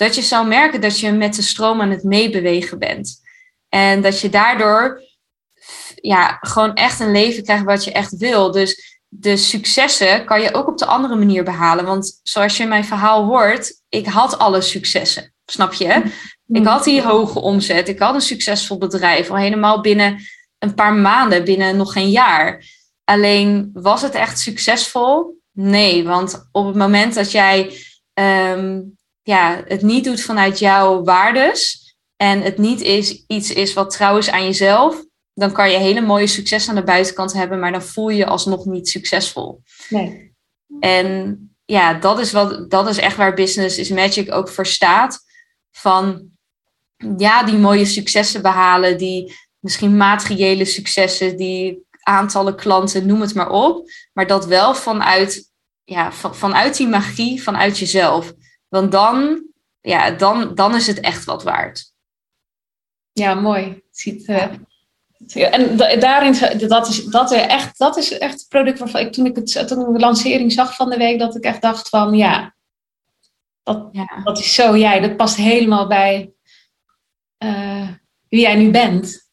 [0.00, 3.20] dat je zou merken dat je met de stroom aan het meebewegen bent.
[3.68, 5.02] En dat je daardoor
[5.94, 8.50] ja, gewoon echt een leven krijgt wat je echt wil.
[8.50, 11.84] Dus de successen kan je ook op de andere manier behalen.
[11.84, 15.34] Want zoals je mijn verhaal hoort, ik had alle successen.
[15.46, 16.02] Snap je?
[16.46, 17.88] Ik had die hoge omzet.
[17.88, 19.30] Ik had een succesvol bedrijf.
[19.30, 20.18] Al helemaal binnen
[20.58, 22.64] een paar maanden, binnen nog geen jaar.
[23.04, 25.38] Alleen was het echt succesvol?
[25.52, 27.76] Nee, want op het moment dat jij
[28.12, 28.80] ehm,
[29.22, 34.18] ja, het niet doet vanuit jouw waardes en het niet is, iets is wat trouw
[34.18, 35.04] is aan jezelf,
[35.34, 38.26] dan kan je hele mooie succes aan de buitenkant hebben, maar dan voel je je
[38.26, 39.62] alsnog niet succesvol.
[39.88, 40.34] Nee.
[40.80, 45.18] En ja, dat is, wat, dat is echt waar Business is Magic ook voor staat.
[45.70, 46.30] Van
[47.16, 53.50] ja, die mooie successen behalen, die misschien materiële successen, die aantallen klanten, noem het maar
[53.50, 53.90] op.
[54.12, 55.50] Maar dat wel vanuit,
[55.84, 58.32] ja, van, vanuit die magie, vanuit jezelf.
[58.70, 59.42] Want dan,
[59.80, 61.92] ja, dan, dan is het echt wat waard.
[63.12, 63.82] Ja, mooi.
[63.90, 64.46] Ziet, uh,
[65.34, 69.36] en daarin, dat is, dat, echt, dat is echt het product waarvan ik toen ik,
[69.36, 72.54] het, toen ik de lancering zag van de week, dat ik echt dacht van ja,
[73.62, 74.20] dat, ja.
[74.24, 75.00] dat is zo jij.
[75.00, 76.32] Dat past helemaal bij
[77.38, 77.88] uh,
[78.28, 79.30] wie jij nu bent.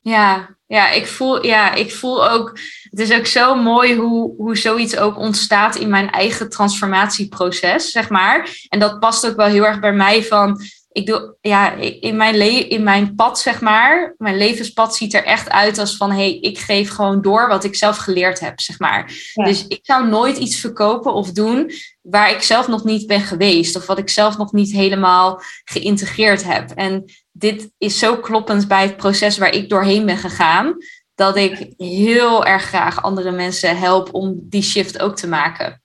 [0.00, 2.58] Ja, ja, ik voel, ja, ik voel ook.
[2.90, 8.08] Het is ook zo mooi hoe, hoe zoiets ook ontstaat in mijn eigen transformatieproces, zeg
[8.08, 8.48] maar.
[8.68, 10.60] En dat past ook wel heel erg bij mij van.
[10.98, 15.24] Ik doe, ja, in mijn, le in mijn pad, zeg maar, mijn levenspad ziet er
[15.24, 18.60] echt uit als van, hé, hey, ik geef gewoon door wat ik zelf geleerd heb,
[18.60, 19.12] zeg maar.
[19.34, 21.70] Dus ik zou nooit iets verkopen of doen
[22.02, 26.44] waar ik zelf nog niet ben geweest, of wat ik zelf nog niet helemaal geïntegreerd
[26.44, 26.70] heb.
[26.70, 30.76] En dit is zo kloppend bij het proces waar ik doorheen ben gegaan,
[31.14, 35.82] dat ik heel erg graag andere mensen help om die shift ook te maken.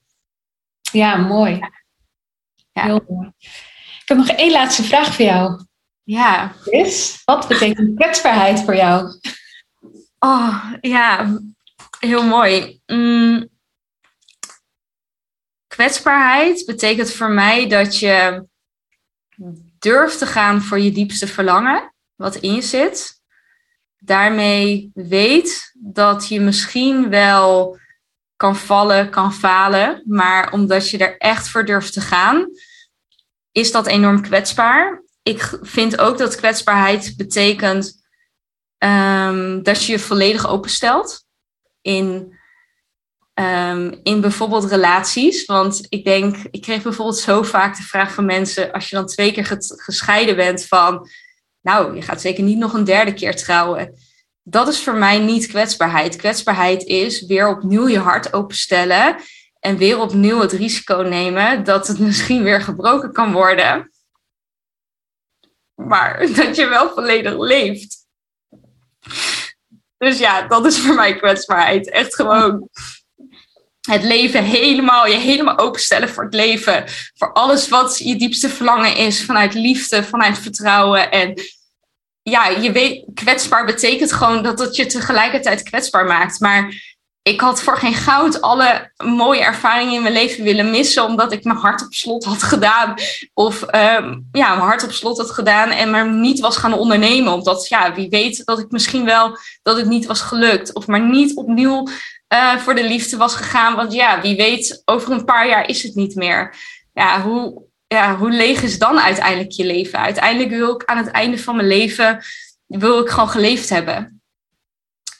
[0.92, 1.60] Ja, mooi.
[2.72, 2.84] Ja.
[2.84, 3.32] Heel mooi.
[4.14, 5.66] Ik heb nog één laatste vraag voor jou.
[6.04, 6.54] Ja.
[6.66, 9.20] Is, wat betekent kwetsbaarheid voor jou?
[10.20, 11.38] Oh, ja,
[12.00, 12.82] heel mooi.
[12.86, 13.50] Mm.
[15.68, 18.46] Kwetsbaarheid betekent voor mij dat je
[19.80, 23.22] durf te gaan voor je diepste verlangen, wat in je zit.
[23.98, 27.80] Daarmee weet dat je misschien wel
[28.36, 32.48] kan vallen, kan falen, maar omdat je er echt voor durft te gaan,
[33.54, 35.04] is dat enorm kwetsbaar.
[35.24, 38.04] Ik vind ook dat kwetsbaarheid betekent
[38.78, 41.26] um, dat je je volledig openstelt
[41.82, 42.34] in
[43.40, 45.46] Um, in bijvoorbeeld relaties.
[45.46, 49.06] Want ik denk, ik kreeg bijvoorbeeld zo vaak de vraag van mensen: als je dan
[49.06, 51.10] twee keer gescheiden bent, van
[51.62, 53.94] nou, je gaat zeker niet nog een derde keer trouwen.
[54.44, 56.16] Dat is voor mij niet kwetsbaarheid.
[56.16, 59.16] Kwetsbaarheid is weer opnieuw je hart openstellen
[59.64, 63.92] en weer opnieuw het risico nemen dat het misschien weer gebroken kan worden.
[65.76, 68.06] Maar dat je wel volledig leeft.
[69.98, 71.90] Dus ja, dat is voor mij kwetsbaarheid.
[71.90, 72.70] Echt gewoon
[73.82, 76.84] het leven helemaal, je helemaal openstellen voor het leven.
[77.14, 79.26] Voor alles wat je diepste verlangen is.
[79.26, 81.12] Vanuit liefde, vanuit vertrouwen.
[81.12, 81.34] En
[82.22, 86.40] ja, je weet, kwetsbaar betekent gewoon dat het je tegelijkertijd kwetsbaar maakt.
[86.40, 86.93] Maar
[87.24, 91.04] ik had voor geen goud alle mooie ervaringen in mijn leven willen missen.
[91.04, 92.94] Omdat ik mijn hart op slot had gedaan.
[93.34, 95.70] Of um, ja, mijn hart op slot had gedaan.
[95.70, 97.34] En maar niet was gaan ondernemen.
[97.34, 100.74] Omdat ja, wie weet dat ik misschien wel dat het niet was gelukt.
[100.74, 101.88] Of maar niet opnieuw
[102.34, 103.76] uh, voor de liefde was gegaan.
[103.76, 106.56] Want ja, wie weet, over een paar jaar is het niet meer.
[106.94, 110.00] Ja, hoe, ja, hoe leeg is dan uiteindelijk je leven?
[110.00, 112.24] Uiteindelijk wil ik aan het einde van mijn leven,
[112.68, 114.23] wil ik gewoon geleefd hebben.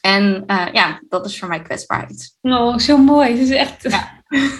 [0.06, 2.38] En uh, ja, dat is voor mij kwetsbaarheid.
[2.42, 3.30] Oh, zo mooi.
[3.32, 3.84] Het is echt...
[3.84, 4.24] Ja.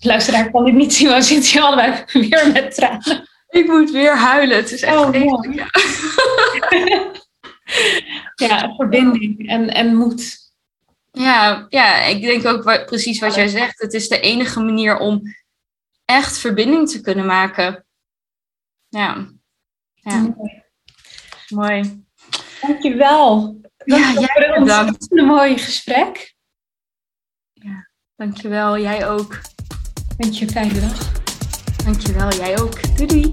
[0.00, 3.28] luisteraar kan dit niet zien, maar zit je allebei weer met tranen.
[3.48, 4.56] Ik moet weer huilen.
[4.56, 5.54] Het is echt Oh, mooi.
[5.54, 5.66] ja.
[8.34, 10.38] Ja, verbinding en, en moed.
[11.12, 13.80] Ja, ja, ik denk ook wa- precies wat jij zegt.
[13.80, 15.22] Het is de enige manier om
[16.04, 17.86] echt verbinding te kunnen maken.
[18.88, 19.28] Ja,
[19.94, 20.34] ja
[21.48, 22.04] mooi.
[22.60, 23.60] Dankjewel.
[23.84, 25.10] Ja, jij voor een bedankt.
[25.10, 26.34] mooie gesprek.
[28.16, 29.40] Dankjewel, jij ook.
[30.16, 31.12] Wens je een fijne dag.
[31.84, 32.96] Dankjewel, jij ook.
[32.96, 33.32] Doei doei.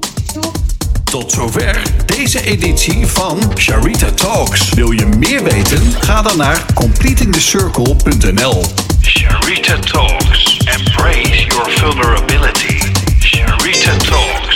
[1.03, 4.69] Tot zover deze editie van Sharita Talks.
[4.73, 5.91] Wil je meer weten?
[5.91, 8.63] Ga dan naar completingthecircle.nl.
[9.01, 10.57] Sharita Talks.
[10.57, 12.79] Embrace your vulnerability.
[13.19, 14.46] Sharita Talks.